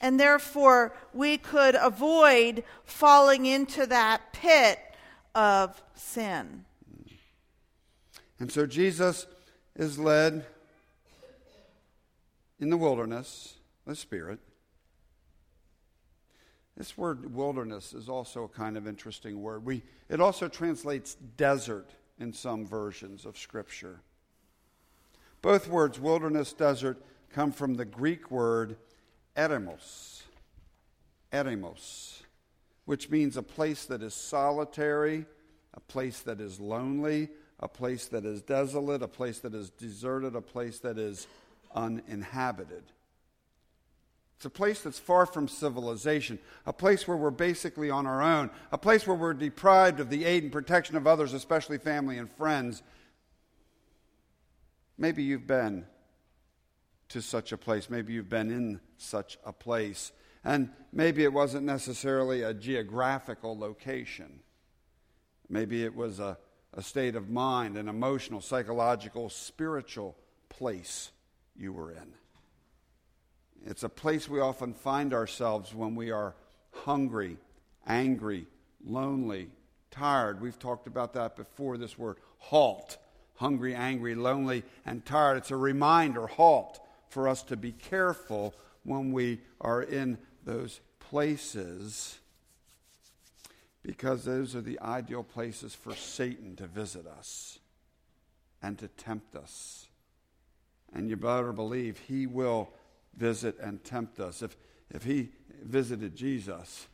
And 0.00 0.18
therefore, 0.18 0.94
we 1.12 1.38
could 1.38 1.74
avoid 1.74 2.64
falling 2.84 3.46
into 3.46 3.86
that 3.86 4.32
pit 4.32 4.78
of 5.34 5.82
sin. 5.94 6.64
And 8.40 8.50
so 8.52 8.66
Jesus 8.66 9.26
is 9.74 9.98
led 9.98 10.44
in 12.60 12.70
the 12.70 12.76
wilderness, 12.76 13.54
the 13.86 13.96
Spirit, 13.96 14.40
this 16.78 16.96
word 16.96 17.34
wilderness 17.34 17.92
is 17.92 18.08
also 18.08 18.44
a 18.44 18.48
kind 18.48 18.76
of 18.76 18.86
interesting 18.86 19.42
word. 19.42 19.64
We, 19.64 19.82
it 20.08 20.20
also 20.20 20.46
translates 20.46 21.16
desert 21.36 21.90
in 22.20 22.32
some 22.32 22.64
versions 22.64 23.26
of 23.26 23.36
Scripture. 23.36 23.98
Both 25.42 25.68
words, 25.68 25.98
wilderness, 25.98 26.52
desert, 26.52 27.02
come 27.30 27.50
from 27.50 27.74
the 27.74 27.84
Greek 27.84 28.30
word 28.30 28.76
eremos, 29.36 30.22
eremos, 31.32 32.22
which 32.84 33.10
means 33.10 33.36
a 33.36 33.42
place 33.42 33.84
that 33.86 34.00
is 34.00 34.14
solitary, 34.14 35.26
a 35.74 35.80
place 35.80 36.20
that 36.20 36.40
is 36.40 36.60
lonely, 36.60 37.28
a 37.58 37.66
place 37.66 38.06
that 38.06 38.24
is 38.24 38.40
desolate, 38.40 39.02
a 39.02 39.08
place 39.08 39.40
that 39.40 39.52
is 39.52 39.70
deserted, 39.70 40.36
a 40.36 40.40
place 40.40 40.78
that 40.78 40.96
is 40.96 41.26
uninhabited. 41.74 42.84
It's 44.38 44.46
a 44.46 44.50
place 44.50 44.82
that's 44.82 45.00
far 45.00 45.26
from 45.26 45.48
civilization, 45.48 46.38
a 46.64 46.72
place 46.72 47.08
where 47.08 47.16
we're 47.16 47.32
basically 47.32 47.90
on 47.90 48.06
our 48.06 48.22
own, 48.22 48.50
a 48.70 48.78
place 48.78 49.04
where 49.04 49.16
we're 49.16 49.34
deprived 49.34 49.98
of 49.98 50.10
the 50.10 50.24
aid 50.24 50.44
and 50.44 50.52
protection 50.52 50.94
of 50.94 51.08
others, 51.08 51.32
especially 51.32 51.76
family 51.76 52.18
and 52.18 52.30
friends. 52.30 52.84
Maybe 54.96 55.24
you've 55.24 55.48
been 55.48 55.86
to 57.08 57.20
such 57.20 57.50
a 57.50 57.56
place. 57.56 57.90
Maybe 57.90 58.12
you've 58.12 58.28
been 58.28 58.52
in 58.52 58.78
such 58.96 59.38
a 59.44 59.52
place. 59.52 60.12
And 60.44 60.70
maybe 60.92 61.24
it 61.24 61.32
wasn't 61.32 61.66
necessarily 61.66 62.42
a 62.42 62.54
geographical 62.54 63.58
location. 63.58 64.38
Maybe 65.48 65.82
it 65.82 65.96
was 65.96 66.20
a, 66.20 66.38
a 66.74 66.82
state 66.82 67.16
of 67.16 67.28
mind, 67.28 67.76
an 67.76 67.88
emotional, 67.88 68.40
psychological, 68.40 69.30
spiritual 69.30 70.16
place 70.48 71.10
you 71.56 71.72
were 71.72 71.90
in. 71.90 72.14
It's 73.66 73.82
a 73.82 73.88
place 73.88 74.28
we 74.28 74.40
often 74.40 74.74
find 74.74 75.12
ourselves 75.12 75.74
when 75.74 75.94
we 75.94 76.10
are 76.10 76.34
hungry, 76.70 77.36
angry, 77.86 78.46
lonely, 78.84 79.50
tired. 79.90 80.40
We've 80.40 80.58
talked 80.58 80.86
about 80.86 81.14
that 81.14 81.36
before, 81.36 81.76
this 81.76 81.98
word 81.98 82.16
halt. 82.38 82.98
Hungry, 83.36 83.74
angry, 83.74 84.14
lonely, 84.14 84.64
and 84.84 85.04
tired. 85.04 85.36
It's 85.36 85.50
a 85.50 85.56
reminder, 85.56 86.26
halt, 86.26 86.80
for 87.08 87.28
us 87.28 87.42
to 87.44 87.56
be 87.56 87.72
careful 87.72 88.54
when 88.82 89.12
we 89.12 89.40
are 89.60 89.82
in 89.82 90.18
those 90.44 90.80
places 90.98 92.18
because 93.82 94.24
those 94.24 94.54
are 94.54 94.60
the 94.60 94.78
ideal 94.80 95.22
places 95.22 95.74
for 95.74 95.94
Satan 95.94 96.56
to 96.56 96.66
visit 96.66 97.06
us 97.06 97.58
and 98.62 98.78
to 98.78 98.88
tempt 98.88 99.34
us. 99.34 99.86
And 100.92 101.08
you 101.08 101.16
better 101.16 101.52
believe 101.52 101.98
he 101.98 102.26
will 102.26 102.70
visit 103.16 103.58
and 103.60 103.82
tempt 103.84 104.20
us. 104.20 104.42
If, 104.42 104.56
if 104.90 105.04
he 105.04 105.30
visited 105.62 106.14
Jesus, 106.14 106.86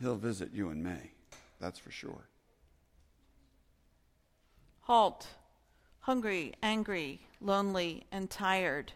he'll 0.00 0.16
visit 0.16 0.50
you 0.52 0.70
and 0.70 0.82
me. 0.82 1.12
That's 1.60 1.78
for 1.78 1.90
sure. 1.90 2.28
Halt, 4.82 5.26
hungry, 6.00 6.54
angry, 6.62 7.20
lonely, 7.40 8.04
and 8.10 8.30
tired. 8.30 8.92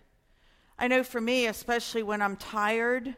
I 0.79 0.89
know 0.89 1.03
for 1.03 1.21
me, 1.21 1.47
especially 1.47 2.03
when 2.03 2.23
I'm 2.23 2.37
tired, 2.37 3.15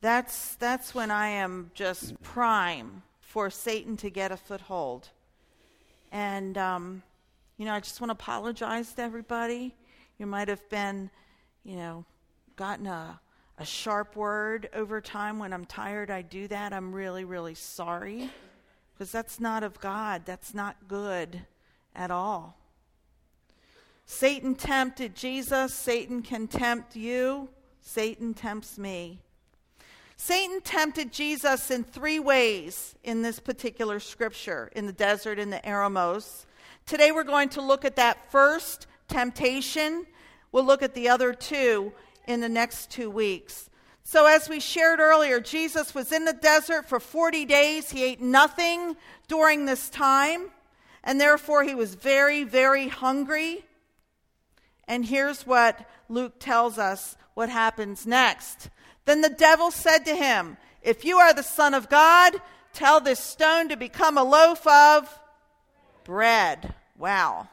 that's, 0.00 0.54
that's 0.54 0.94
when 0.94 1.10
I 1.10 1.28
am 1.28 1.70
just 1.74 2.20
prime 2.22 3.02
for 3.20 3.50
Satan 3.50 3.96
to 3.98 4.10
get 4.10 4.32
a 4.32 4.36
foothold. 4.36 5.08
And, 6.10 6.56
um, 6.56 7.02
you 7.58 7.66
know, 7.66 7.74
I 7.74 7.80
just 7.80 8.00
want 8.00 8.08
to 8.08 8.12
apologize 8.12 8.92
to 8.94 9.02
everybody. 9.02 9.74
You 10.18 10.26
might 10.26 10.48
have 10.48 10.66
been, 10.70 11.10
you 11.64 11.76
know, 11.76 12.04
gotten 12.60 12.86
a, 12.86 13.18
a 13.56 13.64
sharp 13.64 14.14
word 14.16 14.68
over 14.74 15.00
time 15.00 15.38
when 15.38 15.50
I'm 15.50 15.64
tired, 15.64 16.10
I 16.10 16.20
do 16.20 16.46
that. 16.48 16.74
I'm 16.74 16.92
really, 16.92 17.24
really 17.24 17.54
sorry. 17.54 18.28
Because 18.92 19.10
that's 19.10 19.40
not 19.40 19.62
of 19.62 19.80
God. 19.80 20.26
That's 20.26 20.52
not 20.52 20.76
good 20.86 21.40
at 21.96 22.10
all. 22.10 22.58
Satan 24.04 24.54
tempted 24.54 25.14
Jesus. 25.16 25.72
Satan 25.72 26.20
can 26.20 26.46
tempt 26.46 26.96
you. 26.96 27.48
Satan 27.80 28.34
tempts 28.34 28.76
me. 28.76 29.22
Satan 30.18 30.60
tempted 30.60 31.10
Jesus 31.10 31.70
in 31.70 31.82
three 31.82 32.18
ways 32.18 32.94
in 33.02 33.22
this 33.22 33.40
particular 33.40 34.00
scripture 34.00 34.70
in 34.76 34.84
the 34.84 34.92
desert 34.92 35.38
in 35.38 35.48
the 35.48 35.60
Eremos. 35.60 36.44
Today 36.84 37.10
we're 37.10 37.24
going 37.24 37.48
to 37.48 37.62
look 37.62 37.86
at 37.86 37.96
that 37.96 38.30
first 38.30 38.86
temptation. 39.08 40.04
We'll 40.52 40.66
look 40.66 40.82
at 40.82 40.92
the 40.92 41.08
other 41.08 41.32
two 41.32 41.94
in 42.26 42.40
the 42.40 42.48
next 42.48 42.90
two 42.90 43.10
weeks. 43.10 43.70
So, 44.02 44.26
as 44.26 44.48
we 44.48 44.58
shared 44.58 44.98
earlier, 44.98 45.40
Jesus 45.40 45.94
was 45.94 46.10
in 46.10 46.24
the 46.24 46.32
desert 46.32 46.88
for 46.88 46.98
40 46.98 47.44
days. 47.44 47.90
He 47.90 48.02
ate 48.02 48.20
nothing 48.20 48.96
during 49.28 49.66
this 49.66 49.88
time, 49.88 50.50
and 51.04 51.20
therefore 51.20 51.62
he 51.62 51.74
was 51.74 51.94
very, 51.94 52.42
very 52.42 52.88
hungry. 52.88 53.64
And 54.88 55.04
here's 55.04 55.46
what 55.46 55.88
Luke 56.08 56.40
tells 56.40 56.76
us 56.76 57.16
what 57.34 57.48
happens 57.48 58.06
next. 58.06 58.70
Then 59.04 59.20
the 59.20 59.28
devil 59.28 59.70
said 59.70 60.00
to 60.06 60.16
him, 60.16 60.56
If 60.82 61.04
you 61.04 61.18
are 61.18 61.32
the 61.32 61.44
Son 61.44 61.74
of 61.74 61.88
God, 61.88 62.34
tell 62.72 63.00
this 63.00 63.20
stone 63.20 63.68
to 63.68 63.76
become 63.76 64.18
a 64.18 64.24
loaf 64.24 64.66
of 64.66 65.20
bread. 66.02 66.74
Wow. 66.98 67.48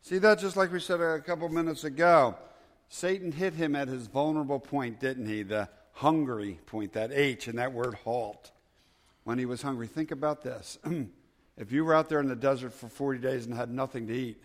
See 0.00 0.16
that 0.16 0.38
just 0.38 0.56
like 0.56 0.72
we 0.72 0.80
said 0.80 1.00
a 1.00 1.20
couple 1.20 1.48
minutes 1.50 1.84
ago. 1.84 2.34
Satan 2.88 3.32
hit 3.32 3.54
him 3.54 3.76
at 3.76 3.88
his 3.88 4.06
vulnerable 4.06 4.60
point, 4.60 4.98
didn't 4.98 5.26
he? 5.26 5.42
The 5.42 5.68
hungry 5.92 6.58
point, 6.66 6.94
that 6.94 7.12
H 7.12 7.48
in 7.48 7.56
that 7.56 7.72
word 7.72 7.94
halt. 8.04 8.50
When 9.24 9.38
he 9.38 9.44
was 9.44 9.60
hungry. 9.60 9.86
Think 9.86 10.10
about 10.10 10.42
this. 10.42 10.78
if 11.56 11.70
you 11.70 11.84
were 11.84 11.94
out 11.94 12.08
there 12.08 12.20
in 12.20 12.28
the 12.28 12.36
desert 12.36 12.72
for 12.72 12.88
40 12.88 13.18
days 13.18 13.44
and 13.44 13.54
had 13.54 13.70
nothing 13.70 14.06
to 14.06 14.14
eat, 14.14 14.42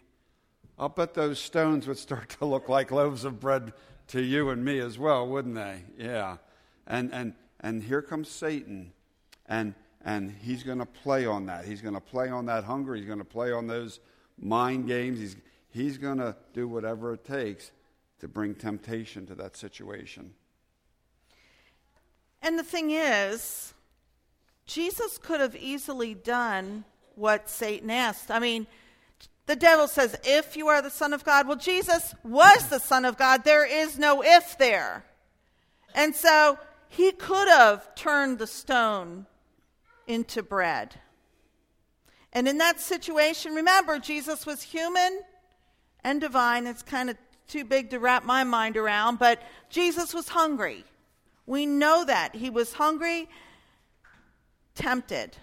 I'll 0.78 0.90
bet 0.90 1.14
those 1.14 1.40
stones 1.40 1.88
would 1.88 1.98
start 1.98 2.30
to 2.40 2.46
look 2.46 2.68
like 2.68 2.92
loaves 2.92 3.24
of 3.24 3.40
bread 3.40 3.74
to 4.08 4.22
you 4.22 4.50
and 4.50 4.64
me 4.66 4.80
as 4.80 5.00
well, 5.00 5.26
wouldn't 5.26 5.56
they? 5.56 5.84
Yeah. 5.98 6.38
And, 6.86 7.14
and, 7.14 7.34
and 7.62 7.82
here 7.82 8.02
comes 8.02 8.28
Satan, 8.28 8.92
and, 9.46 9.74
and 10.04 10.36
he's 10.42 10.64
going 10.64 10.80
to 10.80 10.86
play 10.86 11.26
on 11.26 11.46
that. 11.46 11.64
He's 11.64 11.82
going 11.82 11.94
to 11.94 12.02
play 12.02 12.28
on 12.28 12.48
that 12.48 12.66
hunger. 12.66 12.94
He's 12.94 13.06
going 13.06 13.20
to 13.20 13.26
play 13.26 13.54
on 13.54 13.68
those 13.68 14.02
mind 14.38 14.88
games. 14.88 15.20
He's, 15.20 15.38
he's 15.70 15.98
going 15.98 16.18
to 16.18 16.36
do 16.54 16.68
whatever 16.68 17.14
it 17.14 17.24
takes 17.24 17.72
to 18.24 18.28
bring 18.30 18.56
temptation 18.56 19.26
to 19.28 19.36
that 19.36 19.56
situation. 19.56 20.34
And 22.42 22.58
the 22.58 22.64
thing 22.64 22.92
is, 22.92 23.74
Jesus 24.66 25.18
could 25.18 25.42
have 25.42 25.56
easily 25.56 26.14
done 26.14 26.86
what 27.16 27.50
Satan 27.50 27.90
asked. 27.90 28.32
I 28.32 28.40
mean, 28.40 28.66
the 29.46 29.58
devil 29.58 29.88
says, 29.88 30.18
If 30.24 30.56
you 30.56 30.70
are 30.70 30.82
the 30.82 30.90
Son 30.90 31.14
of 31.14 31.26
God. 31.26 31.48
Well, 31.48 31.58
Jesus 31.58 32.16
was 32.24 32.70
the 32.70 32.80
Son 32.80 33.04
of 33.04 33.18
God. 33.18 33.44
There 33.44 33.66
is 33.66 34.00
no 34.00 34.24
if 34.24 34.58
there. 34.58 35.04
And 35.94 36.16
so 36.16 36.58
he 36.88 37.12
could 37.12 37.50
have 37.50 37.94
turned 37.94 38.40
the 38.40 38.48
stone 38.48 39.26
into 40.08 40.42
bread. 40.42 40.96
And 42.32 42.48
in 42.48 42.58
that 42.60 42.80
situation, 42.80 43.54
remember, 43.54 44.00
Jesus 44.00 44.46
was 44.46 44.62
human 44.64 45.22
and 46.06 46.22
divine. 46.22 46.68
It's 46.68 46.82
kind 46.82 47.10
of 47.10 47.18
too 47.48 47.66
big 47.66 47.90
to 47.92 48.00
wrap 48.00 48.24
my 48.24 48.44
mind 48.44 48.78
around, 48.78 49.20
but 49.20 49.42
Jesus 49.70 50.14
was 50.14 50.30
hungry. 50.30 50.86
We 51.46 51.66
know 51.66 52.06
that. 52.06 52.36
He 52.36 52.50
was 52.50 52.74
hungry, 52.74 53.30
tempted. 54.76 55.38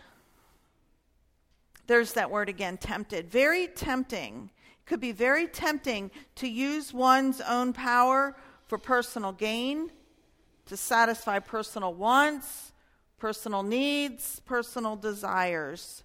There's 1.87 2.13
that 2.15 2.31
word 2.31 2.49
again, 2.49 2.79
tempted. 2.79 3.31
Very 3.31 3.67
tempting. 3.67 4.51
It 4.79 4.87
Could 4.87 5.01
be 5.01 5.13
very 5.13 5.47
tempting 5.47 6.11
to 6.37 6.49
use 6.49 6.95
one's 6.95 7.41
own 7.41 7.73
power 7.73 8.37
for 8.67 8.79
personal 8.79 9.33
gain, 9.33 9.91
to 10.67 10.77
satisfy 10.77 11.41
personal 11.41 11.93
wants, 11.93 12.73
personal 13.19 13.63
needs, 13.63 14.41
personal 14.47 14.97
desires. 14.97 16.05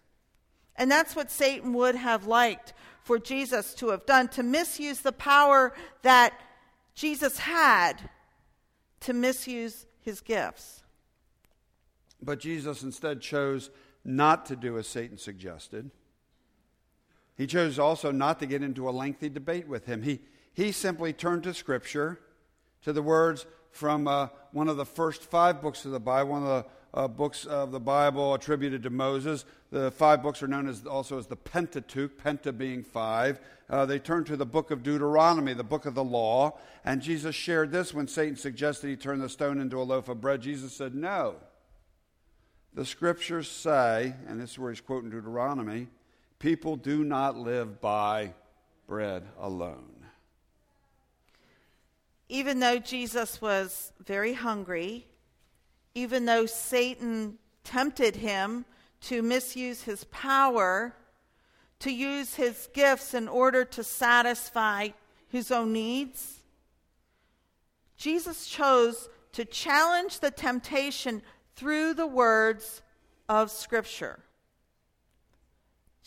And 0.77 0.91
that's 0.91 1.15
what 1.15 1.31
Satan 1.31 1.73
would 1.73 1.95
have 1.95 2.27
liked 2.27 2.73
for 3.03 3.19
Jesus 3.19 3.73
to 3.75 3.89
have 3.89 4.05
done, 4.05 4.27
to 4.29 4.43
misuse 4.43 5.01
the 5.01 5.11
power 5.11 5.73
that 6.01 6.33
Jesus 6.95 7.37
had 7.37 8.09
to 9.01 9.13
misuse 9.13 9.85
his 9.99 10.21
gifts. 10.21 10.83
But 12.21 12.39
Jesus 12.39 12.81
instead 12.81 13.21
chose 13.21 13.69
not 14.03 14.45
to 14.47 14.55
do 14.55 14.77
as 14.77 14.87
Satan 14.87 15.17
suggested. 15.17 15.91
He 17.35 17.47
chose 17.47 17.77
also 17.77 18.11
not 18.11 18.39
to 18.39 18.45
get 18.45 18.63
into 18.63 18.89
a 18.89 18.91
lengthy 18.91 19.29
debate 19.29 19.67
with 19.67 19.85
him. 19.85 20.01
He, 20.01 20.21
he 20.53 20.71
simply 20.71 21.13
turned 21.13 21.43
to 21.43 21.53
Scripture, 21.53 22.19
to 22.83 22.93
the 22.93 23.03
words 23.03 23.45
from 23.71 24.07
uh, 24.07 24.29
one 24.51 24.69
of 24.69 24.77
the 24.77 24.85
first 24.85 25.23
five 25.23 25.61
books 25.61 25.85
of 25.85 25.91
the 25.91 25.99
Bible, 25.99 26.31
one 26.31 26.43
of 26.43 26.47
the 26.47 26.65
uh, 26.95 27.07
books 27.07 27.45
of 27.45 27.71
the 27.71 27.79
Bible 27.79 28.33
attributed 28.33 28.81
to 28.83 28.89
Moses. 28.89 29.45
The 29.69 29.91
five 29.91 30.23
books 30.23 30.41
are 30.41 30.47
known 30.47 30.67
as 30.67 30.85
also 30.85 31.19
as 31.19 31.27
the 31.27 31.35
Pentateuch, 31.35 32.17
Penta 32.17 32.57
being 32.57 32.81
five. 32.81 33.39
Uh, 33.69 33.85
they 33.85 33.99
turn 33.99 34.23
to 34.23 34.37
the 34.37 34.45
book 34.45 34.71
of 34.71 34.81
Deuteronomy, 34.81 35.53
the 35.53 35.63
book 35.63 35.85
of 35.85 35.93
the 35.93 36.03
law. 36.03 36.57
And 36.83 37.01
Jesus 37.01 37.35
shared 37.35 37.71
this 37.71 37.93
when 37.93 38.07
Satan 38.07 38.37
suggested 38.37 38.87
he 38.87 38.95
turn 38.95 39.19
the 39.19 39.29
stone 39.29 39.59
into 39.59 39.79
a 39.79 39.83
loaf 39.83 40.09
of 40.09 40.21
bread. 40.21 40.41
Jesus 40.41 40.73
said, 40.73 40.95
No. 40.95 41.35
The 42.73 42.85
scriptures 42.85 43.49
say, 43.49 44.15
and 44.27 44.39
this 44.39 44.51
is 44.51 44.59
where 44.59 44.69
he's 44.71 44.81
quoting 44.81 45.09
Deuteronomy 45.09 45.87
people 46.39 46.75
do 46.75 47.03
not 47.03 47.37
live 47.37 47.79
by 47.81 48.33
bread 48.87 49.23
alone. 49.39 50.05
Even 52.27 52.59
though 52.59 52.77
Jesus 52.77 53.41
was 53.41 53.93
very 54.05 54.33
hungry, 54.33 55.07
even 55.95 56.25
though 56.25 56.45
Satan 56.45 57.37
tempted 57.63 58.17
him 58.17 58.65
to 59.01 59.21
misuse 59.21 59.83
his 59.83 60.03
power, 60.05 60.93
to 61.79 61.91
use 61.91 62.35
his 62.35 62.69
gifts 62.73 63.13
in 63.13 63.27
order 63.27 63.65
to 63.65 63.83
satisfy 63.83 64.89
his 65.29 65.51
own 65.51 65.73
needs, 65.73 66.43
Jesus 67.97 68.47
chose 68.47 69.09
to 69.31 69.45
challenge 69.45 70.19
the 70.19 70.31
temptation 70.31 71.21
through 71.55 71.93
the 71.93 72.07
words 72.07 72.81
of 73.29 73.49
Scripture. 73.49 74.19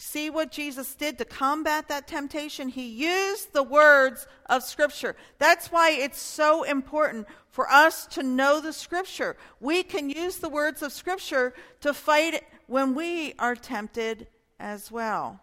See 0.01 0.31
what 0.31 0.53
Jesus 0.53 0.95
did 0.95 1.19
to 1.19 1.25
combat 1.25 1.89
that 1.89 2.07
temptation? 2.07 2.69
He 2.69 2.87
used 2.87 3.53
the 3.53 3.65
words 3.65 4.29
of 4.47 4.63
Scripture. 4.63 5.17
That's 5.39 5.73
why 5.73 5.91
it's 5.91 6.21
so 6.21 6.63
important 6.63 7.27
for 7.59 7.69
us 7.73 8.07
to 8.07 8.23
know 8.23 8.61
the 8.61 8.73
Scripture. 8.73 9.37
We 9.59 9.83
can 9.83 10.11
use 10.11 10.37
the 10.37 10.49
words 10.49 10.81
of 10.81 10.93
Scripture 10.93 11.55
to 11.81 11.93
fight 11.93 12.45
when 12.69 12.95
we 12.95 13.35
are 13.37 13.57
tempted 13.57 14.29
as 14.61 14.93
well. 14.93 15.41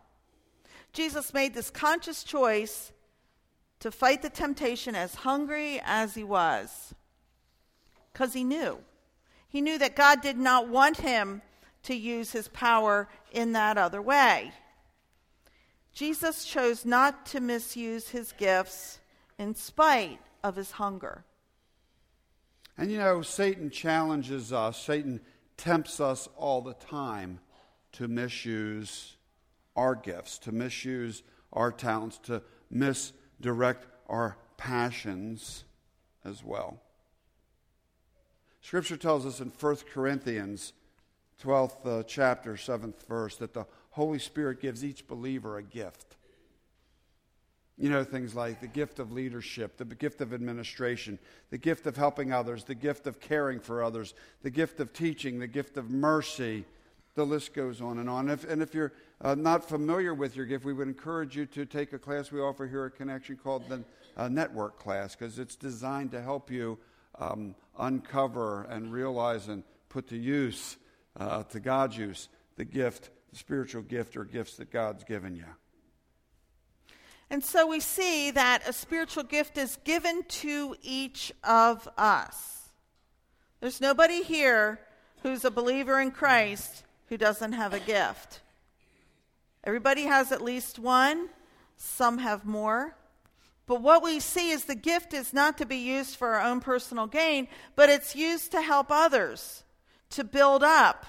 Jesus 0.93 1.34
made 1.34 1.54
this 1.54 1.69
conscious 1.69 2.23
choice 2.23 2.93
to 3.82 3.91
fight 3.91 4.21
the 4.21 4.30
temptation 4.30 4.95
as 4.95 5.13
hungry 5.13 5.82
as 5.84 6.15
he 6.15 6.23
was 6.23 6.95
because 8.13 8.32
he 8.32 8.45
knew. 8.45 8.78
He 9.49 9.60
knew 9.60 9.78
that 9.78 9.97
God 9.97 10.21
did 10.21 10.38
not 10.38 10.69
want 10.69 10.95
him 10.95 11.41
to 11.84 11.93
use 11.93 12.32
his 12.32 12.47
power 12.47 13.10
in 13.34 13.51
that 13.51 13.78
other 13.78 14.01
way. 14.01 14.54
Jesus 15.91 16.45
chose 16.45 16.86
not 16.86 17.25
to 17.25 17.41
misuse 17.41 18.08
his 18.08 18.32
gifts 18.32 19.01
in 19.38 19.54
spite 19.54 20.21
of 20.45 20.56
his 20.56 20.71
hunger. 20.71 21.25
And 22.78 22.92
you 22.92 22.98
know, 22.98 23.22
Satan 23.22 23.70
challenges 23.70 24.52
us, 24.52 24.82
Satan 24.82 25.22
tempts 25.58 26.00
us 26.00 26.28
all 26.36 26.62
the 26.62 26.74
time 26.74 27.40
to 27.94 28.08
misuse 28.08 29.16
our 29.76 29.96
gifts, 29.96 30.38
to 30.40 30.52
misuse 30.52 31.24
our 31.54 31.72
talents, 31.72 32.18
to 32.24 32.42
misdirect 32.70 33.88
our 34.10 34.38
passions 34.58 35.64
as 36.24 36.44
well. 36.44 36.82
Scripture 38.62 38.98
tells 38.98 39.26
us 39.26 39.40
in 39.40 39.52
1 39.58 39.76
Corinthians 39.94 40.74
12th 41.44 41.86
uh, 41.86 42.04
chapter, 42.04 42.54
7th 42.54 43.06
verse, 43.08 43.36
that 43.38 43.54
the 43.54 43.66
Holy 43.92 44.20
Spirit 44.20 44.60
gives 44.60 44.84
each 44.84 45.08
believer 45.08 45.58
a 45.58 45.64
gift. 45.64 46.14
You 47.78 47.90
know, 47.90 48.06
things 48.06 48.34
like 48.34 48.62
the 48.62 48.68
gift 48.68 49.00
of 49.00 49.12
leadership, 49.12 49.78
the 49.78 49.84
gift 49.84 50.22
of 50.22 50.34
administration, 50.34 51.20
the 51.50 51.58
gift 51.58 51.86
of 51.88 51.98
helping 51.98 52.32
others, 52.32 52.64
the 52.64 52.76
gift 52.76 53.06
of 53.06 53.20
caring 53.20 53.60
for 53.60 53.84
others, 53.84 54.14
the 54.44 54.50
gift 54.50 54.80
of 54.80 54.94
teaching, 54.94 55.40
the 55.40 55.48
gift 55.48 55.76
of 55.76 55.90
mercy. 55.90 56.64
The 57.16 57.26
list 57.26 57.54
goes 57.54 57.82
on 57.82 57.98
and 57.98 58.10
on. 58.10 58.30
If, 58.30 58.50
and 58.50 58.62
if 58.62 58.74
you're 58.74 58.94
uh, 59.22 59.36
not 59.36 59.68
familiar 59.68 60.14
with 60.14 60.36
your 60.38 60.46
gift, 60.46 60.64
we 60.64 60.74
would 60.74 60.88
encourage 60.88 61.36
you 61.36 61.46
to 61.48 61.66
take 61.66 61.92
a 61.92 62.00
class 62.00 62.32
we 62.32 62.40
offer 62.40 62.66
here 62.66 62.86
at 62.86 62.96
Connection 62.96 63.36
called 63.36 63.68
the 63.68 63.84
uh, 64.16 64.30
Network 64.30 64.80
Class 64.80 65.16
because 65.16 65.38
it's 65.38 65.56
designed 65.56 66.12
to 66.12 66.22
help 66.22 66.50
you 66.50 66.78
um, 67.20 67.56
uncover 67.78 68.64
and 68.70 68.92
realize 68.92 69.48
and 69.48 69.64
put 69.90 70.08
to 70.10 70.18
use 70.18 70.78
uh, 71.18 71.44
to 71.44 71.60
God's 71.60 71.98
use 71.98 72.30
the 72.58 72.66
gift, 72.66 73.10
the 73.32 73.38
spiritual 73.38 73.82
gift 73.82 74.16
or 74.16 74.24
gifts 74.24 74.56
that 74.58 74.72
God's 74.72 75.04
given 75.04 75.36
you. 75.36 75.46
And 77.30 77.44
so 77.44 77.68
we 77.68 77.80
see 77.80 78.32
that 78.32 78.68
a 78.68 78.74
spiritual 78.74 79.24
gift 79.24 79.58
is 79.58 79.78
given 79.84 80.24
to 80.24 80.76
each 80.82 81.32
of 81.44 81.90
us. 81.98 82.70
There's 83.60 83.82
nobody 83.82 84.22
here 84.22 84.80
who's 85.24 85.44
a 85.44 85.52
believer 85.52 86.00
in 86.00 86.12
Christ 86.12 86.84
who 87.10 87.18
doesn't 87.18 87.54
have 87.54 87.74
a 87.74 87.80
gift. 87.80 88.42
Everybody 89.64 90.04
has 90.04 90.32
at 90.32 90.42
least 90.42 90.78
one, 90.78 91.30
some 91.78 92.20
have 92.20 92.46
more. 92.46 92.96
But 93.66 93.82
what 93.82 94.04
we 94.04 94.20
see 94.20 94.52
is 94.52 94.66
the 94.66 94.76
gift 94.76 95.14
is 95.14 95.34
not 95.34 95.58
to 95.58 95.66
be 95.66 95.78
used 95.78 96.16
for 96.16 96.36
our 96.36 96.42
own 96.48 96.60
personal 96.60 97.08
gain, 97.08 97.48
but 97.76 97.90
it's 97.90 98.16
used 98.16 98.52
to 98.52 98.62
help 98.62 98.88
others 98.92 99.64
to 100.12 100.24
build 100.24 100.64
up, 100.64 101.06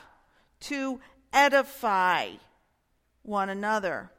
to 0.61 0.99
edify 1.33 2.31
one 3.23 3.51
another. 3.51 4.11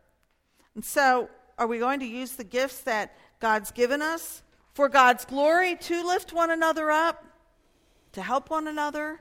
And 0.75 0.85
so, 0.85 1.29
are 1.57 1.67
we 1.67 1.79
going 1.79 1.99
to 1.99 2.05
use 2.05 2.33
the 2.33 2.43
gifts 2.43 2.81
that 2.81 3.15
God's 3.39 3.71
given 3.71 4.01
us 4.01 4.43
for 4.73 4.89
God's 4.89 5.25
glory 5.25 5.75
to 5.75 6.05
lift 6.05 6.33
one 6.33 6.51
another 6.51 6.91
up, 6.91 7.25
to 8.13 8.21
help 8.21 8.49
one 8.49 8.67
another? 8.67 9.19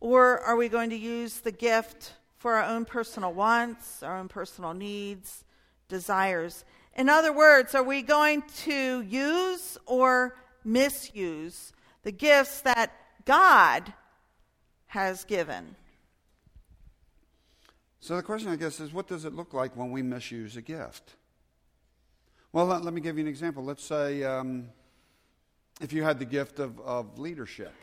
Or 0.00 0.38
are 0.40 0.56
we 0.56 0.68
going 0.68 0.90
to 0.90 0.96
use 0.96 1.40
the 1.40 1.52
gift 1.52 2.14
for 2.36 2.54
our 2.54 2.64
own 2.64 2.84
personal 2.84 3.32
wants, 3.32 4.02
our 4.02 4.18
own 4.18 4.28
personal 4.28 4.74
needs, 4.74 5.44
desires? 5.88 6.64
In 6.96 7.08
other 7.08 7.32
words, 7.32 7.74
are 7.74 7.82
we 7.82 8.02
going 8.02 8.42
to 8.64 9.02
use 9.02 9.78
or 9.86 10.36
misuse 10.64 11.72
the 12.02 12.12
gifts 12.12 12.60
that 12.62 12.92
God 13.24 13.92
has 14.88 15.24
given. 15.24 15.76
So 18.00 18.16
the 18.16 18.22
question, 18.22 18.50
I 18.50 18.56
guess, 18.56 18.80
is 18.80 18.92
what 18.92 19.08
does 19.08 19.24
it 19.24 19.34
look 19.34 19.52
like 19.52 19.76
when 19.76 19.90
we 19.90 20.02
misuse 20.02 20.56
a 20.56 20.62
gift? 20.62 21.14
Well, 22.52 22.66
let, 22.66 22.82
let 22.82 22.94
me 22.94 23.00
give 23.00 23.18
you 23.18 23.22
an 23.22 23.28
example. 23.28 23.64
Let's 23.64 23.84
say 23.84 24.22
um, 24.22 24.68
if 25.80 25.92
you 25.92 26.02
had 26.02 26.18
the 26.18 26.24
gift 26.24 26.60
of, 26.60 26.80
of 26.80 27.18
leadership, 27.18 27.74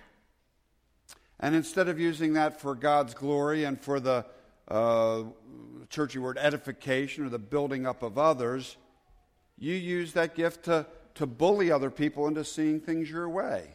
and 1.40 1.54
instead 1.54 1.90
of 1.90 2.00
using 2.00 2.34
that 2.34 2.62
for 2.62 2.76
God's 2.76 3.14
glory 3.14 3.66
and 3.66 3.80
for 3.80 4.00
the 4.00 4.26
uh, 4.70 5.24
churchy 5.90 6.18
word 6.18 6.38
edification 6.38 7.26
or 7.26 7.30
the 7.30 7.38
building 7.38 7.86
up 7.86 8.02
of 8.02 8.18
others, 8.18 8.78
you 9.58 9.74
use 9.74 10.14
that 10.14 10.34
gift 10.34 10.64
to, 10.66 10.86
to 11.16 11.26
bully 11.26 11.72
other 11.72 11.92
people 11.92 12.28
into 12.28 12.44
seeing 12.44 12.80
things 12.80 13.10
your 13.10 13.30
way 13.30 13.68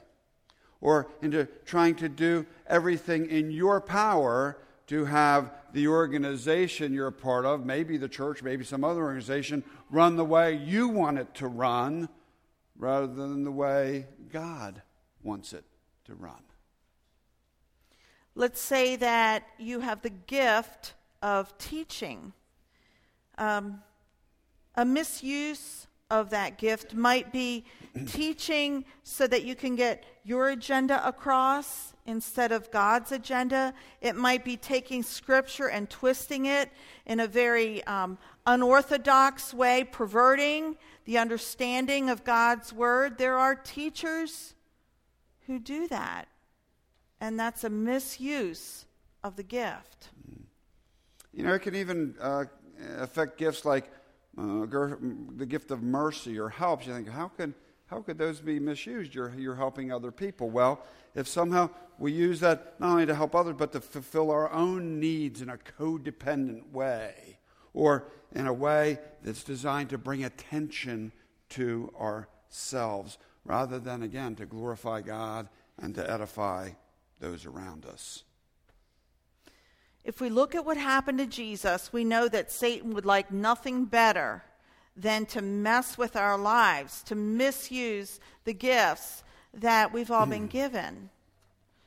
or 0.80 1.08
into 1.20 1.46
trying 1.66 1.94
to 1.96 2.08
do 2.08 2.46
everything 2.66 3.28
in 3.28 3.50
your 3.50 3.80
power 3.80 4.56
to 4.90 5.04
have 5.04 5.52
the 5.72 5.86
organization 5.86 6.92
you're 6.92 7.06
a 7.06 7.12
part 7.12 7.46
of, 7.46 7.64
maybe 7.64 7.96
the 7.96 8.08
church, 8.08 8.42
maybe 8.42 8.64
some 8.64 8.82
other 8.82 9.02
organization, 9.02 9.62
run 9.88 10.16
the 10.16 10.24
way 10.24 10.56
you 10.56 10.88
want 10.88 11.16
it 11.16 11.32
to 11.32 11.46
run 11.46 12.08
rather 12.76 13.06
than 13.06 13.44
the 13.44 13.52
way 13.52 14.08
God 14.32 14.82
wants 15.22 15.52
it 15.52 15.62
to 16.06 16.14
run. 16.16 16.42
Let's 18.34 18.60
say 18.60 18.96
that 18.96 19.46
you 19.58 19.78
have 19.78 20.02
the 20.02 20.10
gift 20.10 20.94
of 21.22 21.56
teaching. 21.56 22.32
Um, 23.38 23.82
a 24.74 24.84
misuse 24.84 25.86
of 26.10 26.30
that 26.30 26.58
gift 26.58 26.94
might 26.94 27.32
be 27.32 27.64
teaching 28.06 28.84
so 29.02 29.26
that 29.26 29.44
you 29.44 29.54
can 29.54 29.76
get 29.76 30.04
your 30.24 30.48
agenda 30.48 31.06
across 31.06 31.94
instead 32.06 32.52
of 32.52 32.70
God's 32.70 33.12
agenda. 33.12 33.72
It 34.00 34.16
might 34.16 34.44
be 34.44 34.56
taking 34.56 35.02
scripture 35.02 35.68
and 35.68 35.88
twisting 35.88 36.46
it 36.46 36.70
in 37.06 37.20
a 37.20 37.26
very 37.26 37.84
um, 37.84 38.18
unorthodox 38.46 39.54
way, 39.54 39.84
perverting 39.84 40.76
the 41.04 41.18
understanding 41.18 42.10
of 42.10 42.24
God's 42.24 42.72
word. 42.72 43.18
There 43.18 43.38
are 43.38 43.54
teachers 43.54 44.54
who 45.46 45.58
do 45.58 45.88
that, 45.88 46.28
and 47.20 47.38
that's 47.38 47.64
a 47.64 47.70
misuse 47.70 48.86
of 49.22 49.36
the 49.36 49.42
gift. 49.42 50.10
You 51.32 51.44
know, 51.44 51.54
it 51.54 51.60
can 51.62 51.76
even 51.76 52.14
uh, 52.20 52.44
affect 52.98 53.38
gifts 53.38 53.64
like 53.64 53.90
uh, 54.38 54.66
the 55.36 55.46
gift 55.46 55.70
of 55.70 55.82
mercy 55.82 56.38
or 56.38 56.48
help. 56.48 56.86
You 56.86 56.94
think, 56.94 57.08
how 57.08 57.28
could, 57.28 57.54
how 57.86 58.02
could 58.02 58.18
those 58.18 58.40
be 58.40 58.58
misused? 58.58 59.14
You're, 59.14 59.32
you're 59.36 59.56
helping 59.56 59.92
other 59.92 60.10
people. 60.10 60.50
Well, 60.50 60.82
if 61.14 61.26
somehow 61.26 61.70
we 61.98 62.12
use 62.12 62.40
that 62.40 62.74
not 62.78 62.90
only 62.90 63.06
to 63.06 63.14
help 63.14 63.34
others, 63.34 63.56
but 63.58 63.72
to 63.72 63.80
fulfill 63.80 64.30
our 64.30 64.50
own 64.52 65.00
needs 65.00 65.42
in 65.42 65.48
a 65.48 65.58
codependent 65.58 66.70
way, 66.72 67.38
or 67.74 68.04
in 68.32 68.46
a 68.46 68.52
way 68.52 68.98
that's 69.22 69.44
designed 69.44 69.90
to 69.90 69.98
bring 69.98 70.24
attention 70.24 71.12
to 71.50 71.92
ourselves, 72.00 73.18
rather 73.44 73.78
than, 73.78 74.02
again, 74.02 74.36
to 74.36 74.46
glorify 74.46 75.00
God 75.00 75.48
and 75.78 75.94
to 75.94 76.10
edify 76.10 76.70
those 77.18 77.44
around 77.46 77.84
us. 77.84 78.24
If 80.04 80.20
we 80.20 80.30
look 80.30 80.54
at 80.54 80.64
what 80.64 80.76
happened 80.76 81.18
to 81.18 81.26
Jesus, 81.26 81.92
we 81.92 82.04
know 82.04 82.28
that 82.28 82.50
Satan 82.50 82.94
would 82.94 83.06
like 83.06 83.30
nothing 83.30 83.84
better 83.84 84.42
than 84.96 85.26
to 85.26 85.42
mess 85.42 85.96
with 85.96 86.16
our 86.16 86.36
lives, 86.36 87.02
to 87.04 87.14
misuse 87.14 88.20
the 88.44 88.54
gifts 88.54 89.22
that 89.54 89.92
we've 89.92 90.10
all 90.10 90.26
been 90.26 90.46
given. 90.46 91.10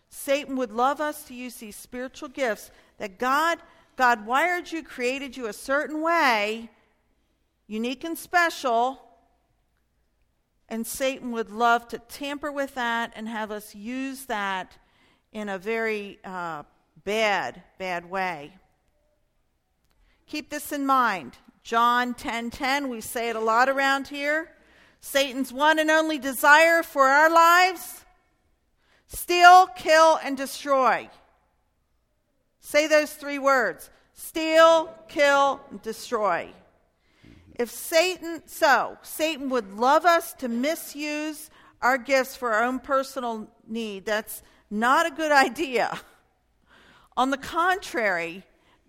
Satan 0.09 0.55
would 0.57 0.71
love 0.71 1.01
us 1.01 1.23
to 1.25 1.33
use 1.33 1.55
these 1.55 1.75
spiritual 1.75 2.29
gifts 2.29 2.71
that 2.97 3.17
God 3.17 3.59
God 3.95 4.25
wired 4.25 4.71
you, 4.71 4.81
created 4.81 5.37
you 5.37 5.45
a 5.45 5.53
certain 5.53 6.01
way, 6.01 6.69
unique 7.67 8.03
and 8.03 8.17
special, 8.17 8.99
and 10.67 10.87
Satan 10.87 11.31
would 11.31 11.51
love 11.51 11.87
to 11.89 11.99
tamper 11.99 12.51
with 12.51 12.73
that 12.75 13.13
and 13.15 13.27
have 13.27 13.51
us 13.51 13.75
use 13.75 14.25
that 14.25 14.77
in 15.31 15.49
a 15.49 15.59
very 15.59 16.19
uh, 16.23 16.63
bad, 17.03 17.63
bad 17.77 18.09
way. 18.09 18.53
Keep 20.27 20.49
this 20.49 20.71
in 20.71 20.85
mind. 20.85 21.37
John 21.63 22.13
10:10, 22.13 22.17
10, 22.17 22.51
10, 22.51 22.89
we 22.89 23.01
say 23.01 23.29
it 23.29 23.35
a 23.35 23.39
lot 23.39 23.69
around 23.69 24.07
here. 24.07 24.51
Satan's 24.99 25.51
one 25.51 25.79
and 25.79 25.91
only 25.91 26.17
desire 26.17 26.81
for 26.83 27.03
our 27.03 27.29
lives 27.29 28.05
steal, 29.07 29.67
kill, 29.67 30.17
and 30.23 30.35
destroy. 30.35 31.09
Say 32.59 32.87
those 32.87 33.13
three 33.13 33.39
words 33.39 33.89
steal, 34.13 34.93
kill, 35.07 35.61
and 35.69 35.81
destroy. 35.81 36.49
If 37.55 37.69
Satan, 37.69 38.41
so, 38.45 38.97
Satan 39.03 39.49
would 39.49 39.73
love 39.73 40.05
us 40.05 40.33
to 40.35 40.47
misuse 40.47 41.49
our 41.81 41.97
gifts 41.97 42.35
for 42.35 42.53
our 42.53 42.63
own 42.63 42.79
personal 42.79 43.47
need. 43.67 44.05
That's 44.05 44.41
not 44.71 45.05
a 45.05 45.11
good 45.11 45.31
idea. 45.31 45.99
On 47.15 47.29
the 47.29 47.37
contrary, 47.37 48.43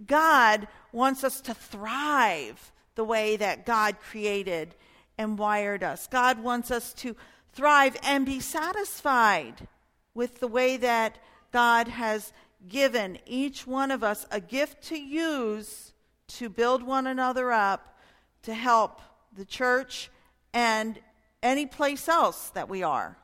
God 0.07 0.69
wants 0.93 1.25
us 1.25 1.41
to 1.43 1.55
thrive 1.55 2.73
the 2.95 3.05
way 3.05 3.37
that 3.37 3.67
God 3.67 3.97
created 4.01 4.75
and 5.19 5.39
wired 5.39 5.83
us. 5.83 6.07
God 6.07 6.43
wants 6.43 6.71
us 6.71 6.93
to 6.95 7.17
thrive 7.53 7.97
and 8.03 8.27
be 8.27 8.41
satisfied 8.41 9.69
with 10.15 10.41
the 10.41 10.49
way 10.49 10.77
that 10.77 11.19
God 11.53 11.89
has 11.89 12.33
given 12.69 13.19
each 13.27 13.67
one 13.67 13.91
of 13.91 14.03
us 14.03 14.27
a 14.31 14.41
gift 14.41 14.83
to 14.85 14.99
use 14.99 15.93
to 16.27 16.49
build 16.49 16.83
one 16.83 17.07
another 17.07 17.53
up, 17.53 17.99
to 18.43 18.55
help 18.55 19.01
the 19.37 19.45
church 19.45 20.11
and 20.53 20.99
any 21.43 21.67
place 21.67 22.09
else 22.09 22.51
that 22.51 22.69
we 22.69 22.83
are. 22.83 23.17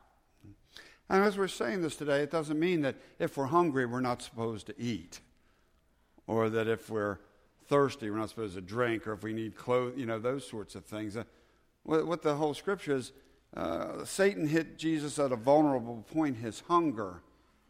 And 1.11 1.25
as 1.25 1.37
we're 1.37 1.49
saying 1.49 1.81
this 1.81 1.97
today, 1.97 2.21
it 2.21 2.31
doesn't 2.31 2.57
mean 2.57 2.83
that 2.83 2.95
if 3.19 3.35
we're 3.35 3.47
hungry, 3.47 3.85
we're 3.85 3.99
not 3.99 4.21
supposed 4.21 4.67
to 4.67 4.81
eat, 4.81 5.19
or 6.25 6.49
that 6.49 6.69
if 6.69 6.89
we're 6.89 7.17
thirsty, 7.67 8.09
we're 8.09 8.15
not 8.15 8.29
supposed 8.29 8.55
to 8.55 8.61
drink, 8.61 9.05
or 9.05 9.11
if 9.11 9.21
we 9.21 9.33
need 9.33 9.57
clothes, 9.57 9.95
you 9.97 10.05
know, 10.05 10.19
those 10.19 10.47
sorts 10.47 10.73
of 10.73 10.85
things. 10.85 11.17
Uh, 11.17 11.25
what, 11.83 12.07
what 12.07 12.21
the 12.21 12.33
whole 12.35 12.53
scripture 12.53 12.95
is, 12.95 13.11
uh, 13.57 14.05
Satan 14.05 14.47
hit 14.47 14.77
Jesus 14.77 15.19
at 15.19 15.33
a 15.33 15.35
vulnerable 15.35 16.05
point, 16.13 16.37
his 16.37 16.61
hunger. 16.61 17.21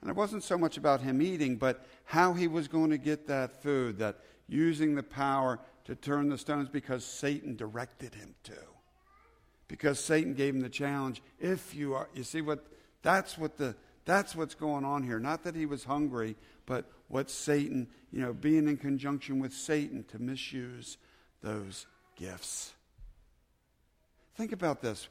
And 0.02 0.12
it 0.12 0.16
wasn't 0.16 0.44
so 0.44 0.56
much 0.56 0.78
about 0.78 1.02
him 1.02 1.20
eating, 1.20 1.56
but 1.56 1.84
how 2.06 2.34
he 2.34 2.48
was 2.48 2.68
going 2.68 2.92
to 2.92 3.00
get 3.00 3.26
that 3.26 3.64
food, 3.64 3.98
that 3.98 4.20
using 4.50 4.94
the 4.94 5.02
power 5.02 5.60
to 5.86 5.96
turn 5.96 6.30
the 6.30 6.38
stones 6.38 6.70
because 6.70 7.04
Satan 7.04 7.56
directed 7.56 8.14
him 8.14 8.36
to. 8.44 8.54
Because 9.68 10.00
Satan 10.00 10.36
gave 10.36 10.54
him 10.54 10.62
the 10.62 10.70
challenge. 10.70 11.24
If 11.40 11.74
you 11.74 11.96
are, 11.96 12.08
you 12.14 12.24
see 12.24 12.42
what, 12.42 12.68
that's 13.02 13.38
what 13.38 13.58
the, 13.58 13.76
that's 14.06 14.36
what's 14.36 14.56
going 14.56 14.86
on 14.86 15.04
here. 15.04 15.20
Not 15.20 15.44
that 15.44 15.56
he 15.56 15.66
was 15.66 15.84
hungry, 15.84 16.36
but 16.66 16.86
what 17.08 17.30
Satan, 17.30 17.88
you 18.12 18.22
know, 18.22 18.34
being 18.34 18.68
in 18.68 18.78
conjunction 18.78 19.40
with 19.40 19.54
Satan 19.54 20.04
to 20.06 20.20
misuse 20.20 20.98
those 21.42 21.86
gifts. 22.16 22.74
Think 24.36 24.52
about 24.52 24.82
this. 24.82 25.08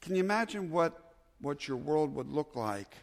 Can 0.00 0.14
you 0.14 0.20
imagine 0.20 0.70
what, 0.70 1.14
what 1.40 1.66
your 1.66 1.76
world 1.76 2.14
would 2.14 2.28
look 2.28 2.54
like? 2.56 2.96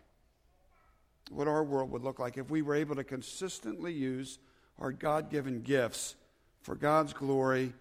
What 1.31 1.47
our 1.47 1.63
world 1.63 1.91
would 1.91 2.03
look 2.03 2.19
like 2.19 2.37
if 2.37 2.49
we 2.49 2.61
were 2.61 2.75
able 2.75 2.95
to 2.95 3.03
consistently 3.03 3.93
use 3.93 4.39
our 4.79 4.91
God 4.91 5.29
given 5.29 5.61
gifts 5.61 6.15
for 6.61 6.75
God's 6.75 7.13
glory 7.13 7.73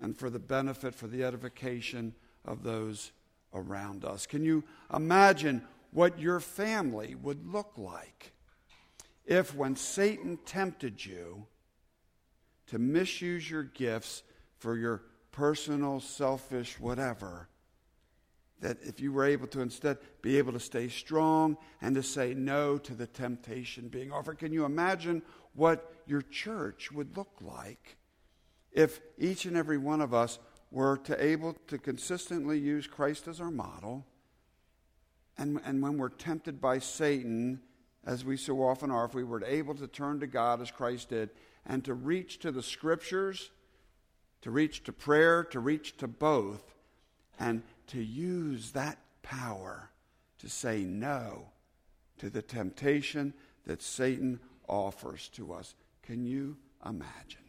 and 0.00 0.16
for 0.16 0.30
the 0.30 0.38
benefit, 0.38 0.94
for 0.94 1.06
the 1.06 1.24
edification 1.24 2.14
of 2.44 2.62
those 2.62 3.12
around 3.52 4.04
us. 4.04 4.26
Can 4.26 4.44
you 4.44 4.64
imagine 4.92 5.62
what 5.94 6.18
your 6.18 6.40
family 6.40 7.14
would 7.14 7.46
look 7.46 7.72
like 7.76 8.32
if, 9.24 9.54
when 9.54 9.76
Satan 9.76 10.38
tempted 10.44 11.06
you 11.06 11.46
to 12.66 12.78
misuse 12.78 13.48
your 13.48 13.62
gifts 13.62 14.24
for 14.58 14.76
your 14.76 15.02
personal, 15.30 16.00
selfish, 16.00 16.78
whatever, 16.80 17.48
that 18.60 18.78
if 18.82 19.00
you 19.00 19.12
were 19.12 19.24
able 19.24 19.46
to 19.46 19.60
instead 19.60 19.98
be 20.20 20.36
able 20.36 20.52
to 20.52 20.60
stay 20.60 20.88
strong 20.88 21.56
and 21.80 21.94
to 21.94 22.02
say 22.02 22.34
no 22.34 22.76
to 22.76 22.94
the 22.94 23.06
temptation 23.06 23.88
being 23.88 24.10
offered, 24.10 24.38
can 24.38 24.52
you 24.52 24.64
imagine 24.64 25.22
what 25.54 25.94
your 26.06 26.22
church 26.22 26.90
would 26.90 27.16
look 27.16 27.38
like 27.40 27.96
if 28.72 29.00
each 29.16 29.44
and 29.44 29.56
every 29.56 29.78
one 29.78 30.00
of 30.00 30.12
us 30.12 30.40
were 30.72 30.96
to 30.96 31.24
able 31.24 31.54
to 31.68 31.78
consistently 31.78 32.58
use 32.58 32.88
Christ 32.88 33.28
as 33.28 33.40
our 33.40 33.52
model? 33.52 34.04
And, 35.36 35.60
and 35.64 35.82
when 35.82 35.98
we're 35.98 36.10
tempted 36.10 36.60
by 36.60 36.78
Satan, 36.78 37.60
as 38.06 38.24
we 38.24 38.36
so 38.36 38.62
often 38.62 38.90
are, 38.90 39.04
if 39.04 39.14
we 39.14 39.24
were 39.24 39.44
able 39.44 39.74
to 39.74 39.86
turn 39.86 40.20
to 40.20 40.26
God 40.26 40.60
as 40.60 40.70
Christ 40.70 41.08
did 41.10 41.30
and 41.66 41.84
to 41.84 41.94
reach 41.94 42.38
to 42.40 42.52
the 42.52 42.62
scriptures 42.62 43.50
to 44.44 44.50
reach 44.50 44.84
to 44.84 44.92
prayer, 44.92 45.42
to 45.42 45.58
reach 45.58 45.96
to 45.96 46.06
both, 46.06 46.74
and 47.40 47.62
to 47.86 48.02
use 48.02 48.72
that 48.72 48.98
power 49.22 49.88
to 50.38 50.50
say 50.50 50.84
no 50.84 51.46
to 52.18 52.28
the 52.28 52.42
temptation 52.42 53.32
that 53.64 53.80
Satan 53.80 54.38
offers 54.68 55.28
to 55.30 55.54
us. 55.54 55.74
Can 56.02 56.26
you 56.26 56.58
imagine? 56.84 57.40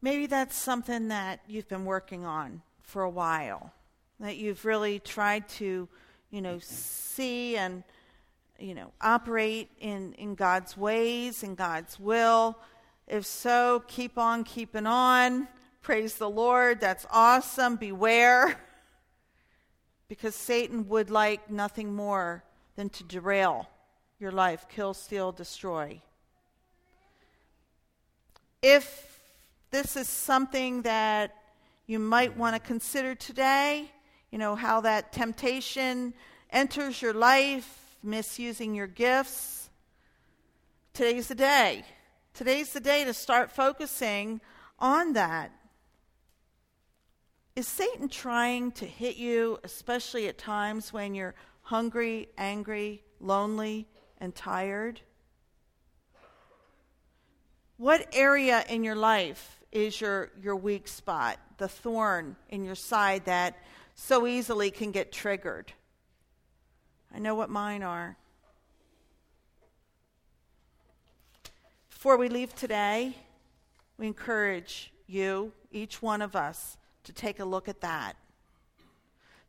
Maybe 0.00 0.24
that's 0.24 0.56
something 0.56 1.08
that 1.08 1.40
you've 1.46 1.68
been 1.68 1.84
working 1.84 2.24
on 2.24 2.62
for 2.80 3.02
a 3.02 3.10
while, 3.10 3.70
that 4.20 4.36
you've 4.36 4.64
really 4.64 4.98
tried 4.98 5.48
to, 5.48 5.88
you 6.30 6.42
know, 6.42 6.58
see 6.58 7.56
and, 7.56 7.84
you 8.58 8.74
know, 8.74 8.92
operate 9.00 9.70
in, 9.80 10.12
in 10.14 10.34
God's 10.34 10.76
ways, 10.76 11.42
and 11.42 11.56
God's 11.56 12.00
will. 12.00 12.58
If 13.06 13.26
so, 13.26 13.82
keep 13.86 14.18
on 14.18 14.44
keeping 14.44 14.86
on. 14.86 15.48
Praise 15.82 16.14
the 16.14 16.30
Lord. 16.30 16.80
That's 16.80 17.06
awesome. 17.10 17.76
Beware. 17.76 18.60
Because 20.08 20.36
Satan 20.36 20.86
would 20.86 21.10
like 21.10 21.50
nothing 21.50 21.92
more 21.92 22.44
than 22.76 22.88
to 22.90 23.02
derail 23.02 23.68
your 24.20 24.30
life, 24.30 24.66
kill, 24.68 24.94
steal, 24.94 25.32
destroy. 25.32 26.00
If 28.62 29.20
this 29.72 29.96
is 29.96 30.08
something 30.08 30.82
that 30.82 31.34
you 31.86 31.98
might 31.98 32.36
want 32.36 32.54
to 32.54 32.60
consider 32.60 33.16
today, 33.16 33.90
you 34.30 34.38
know, 34.38 34.54
how 34.54 34.80
that 34.82 35.12
temptation 35.12 36.14
enters 36.50 37.00
your 37.00 37.14
life, 37.14 37.96
misusing 38.02 38.74
your 38.74 38.86
gifts, 38.86 39.70
today's 40.92 41.28
the 41.28 41.34
day. 41.34 41.84
Today's 42.34 42.72
the 42.72 42.80
day 42.80 43.04
to 43.04 43.14
start 43.14 43.50
focusing 43.50 44.40
on 44.78 45.14
that. 45.14 45.52
Is 47.54 47.66
Satan 47.66 48.08
trying 48.08 48.72
to 48.72 48.84
hit 48.84 49.16
you, 49.16 49.58
especially 49.64 50.28
at 50.28 50.36
times 50.36 50.92
when 50.92 51.14
you're 51.14 51.34
hungry, 51.62 52.28
angry, 52.36 53.02
lonely, 53.20 53.88
and 54.18 54.34
tired? 54.34 55.00
What 57.78 58.08
area 58.12 58.64
in 58.68 58.84
your 58.84 58.94
life 58.94 59.60
is 59.72 60.00
your, 60.00 60.30
your 60.42 60.56
weak 60.56 60.88
spot, 60.88 61.38
the 61.58 61.68
thorn 61.68 62.36
in 62.48 62.64
your 62.64 62.74
side 62.74 63.24
that 63.24 63.56
so 63.96 64.26
easily 64.26 64.70
can 64.70 64.92
get 64.92 65.10
triggered? 65.10 65.72
I 67.12 67.18
know 67.18 67.34
what 67.34 67.50
mine 67.50 67.82
are. 67.82 68.16
Before 71.90 72.16
we 72.16 72.28
leave 72.28 72.54
today, 72.54 73.16
we 73.98 74.06
encourage 74.06 74.92
you, 75.06 75.52
each 75.72 76.00
one 76.00 76.22
of 76.22 76.36
us, 76.36 76.76
to 77.04 77.12
take 77.12 77.40
a 77.40 77.44
look 77.44 77.68
at 77.68 77.80
that. 77.80 78.16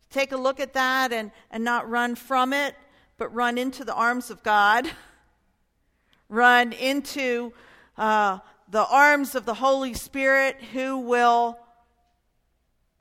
Take 0.10 0.32
a 0.32 0.38
look 0.38 0.60
at 0.60 0.74
that 0.74 1.12
and, 1.12 1.32
and 1.52 1.64
not 1.64 1.90
run 1.90 2.16
from 2.16 2.54
it, 2.54 2.74
but 3.18 3.34
run 3.34 3.58
into 3.58 3.84
the 3.84 3.94
arms 3.94 4.32
of 4.32 4.42
God. 4.44 4.90
run 6.30 6.72
into 6.72 7.54
uh, 7.98 8.40
the 8.70 8.86
arms 8.86 9.36
of 9.36 9.46
the 9.46 9.56
Holy 9.56 9.94
Spirit 9.94 10.58
who 10.74 10.98
will 10.98 11.60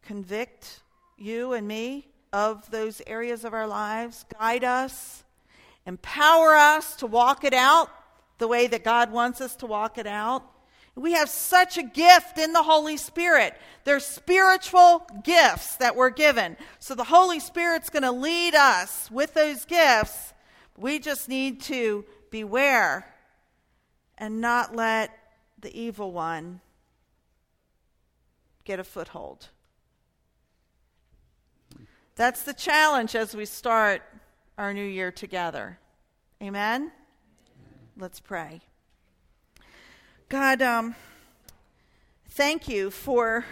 convict 0.03 0.81
you 1.17 1.53
and 1.53 1.67
me 1.67 2.09
of 2.33 2.71
those 2.71 3.01
areas 3.07 3.45
of 3.45 3.55
our 3.55 3.67
lives, 3.67 4.25
guide 4.39 4.65
us, 4.65 5.25
empower 5.87 6.55
us 6.55 6.97
to 6.97 7.07
walk 7.07 7.45
it 7.45 7.55
out 7.55 7.91
the 8.39 8.49
way 8.49 8.67
that 8.67 8.85
God 8.85 9.11
wants 9.11 9.41
us 9.41 9.57
to 9.57 9.67
walk 9.67 9.99
it 9.99 10.07
out. 10.07 10.43
We 10.95 11.13
have 11.13 11.29
such 11.29 11.77
a 11.77 11.83
gift 11.83 12.39
in 12.39 12.53
the 12.53 12.63
Holy 12.63 12.97
Spirit. 12.97 13.55
They're 13.85 14.01
spiritual 14.01 15.07
gifts 15.25 15.77
that 15.77 15.95
we're 15.95 16.11
given. 16.11 16.57
So 16.79 16.95
the 16.95 17.05
Holy 17.05 17.39
Spirit's 17.39 17.91
going 17.91 18.03
to 18.03 18.13
lead 18.13 18.55
us 18.55 19.11
with 19.11 19.35
those 19.35 19.65
gifts. 19.67 20.33
We 20.79 20.99
just 20.99 21.29
need 21.29 21.61
to 21.63 22.05
beware 22.31 23.15
and 24.17 24.41
not 24.41 24.75
let 24.75 25.11
the 25.61 25.79
evil 25.79 26.13
one 26.13 26.61
get 28.65 28.81
a 28.81 28.85
foothold. 28.85 29.49
That's 32.17 32.45
the 32.45 32.55
challenge 32.55 33.15
as 33.15 33.37
we 33.37 33.45
start 33.45 34.01
our 34.57 34.73
new 34.73 34.83
year 34.83 35.13
together. 35.13 35.79
Amen? 36.43 36.91
Let's 37.95 38.21
pray. 38.21 38.63
God, 40.31 40.63
um, 40.63 40.95
thank 42.31 42.69
you 42.69 42.91
for 42.91 43.45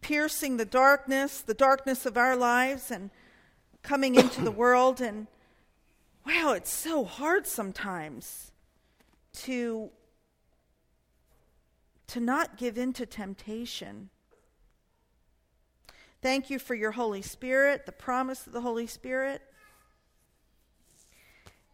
piercing 0.00 0.56
the 0.56 0.64
darkness, 0.64 1.42
the 1.42 1.52
darkness 1.52 2.06
of 2.06 2.16
our 2.16 2.34
lives, 2.34 2.90
and 2.90 3.10
coming 3.82 4.14
into 4.14 4.40
the 4.40 4.50
world. 4.62 5.02
And 5.02 5.26
wow, 6.26 6.54
it's 6.54 6.72
so 6.72 7.04
hard 7.04 7.46
sometimes 7.46 8.52
to 9.34 9.90
to 12.06 12.20
not 12.20 12.56
give 12.56 12.78
in 12.78 12.94
to 12.94 13.04
temptation. 13.04 14.08
Thank 16.22 16.50
you 16.50 16.58
for 16.58 16.74
your 16.74 16.90
Holy 16.90 17.22
Spirit, 17.22 17.86
the 17.86 17.92
promise 17.92 18.46
of 18.46 18.52
the 18.52 18.60
Holy 18.60 18.86
Spirit. 18.86 19.40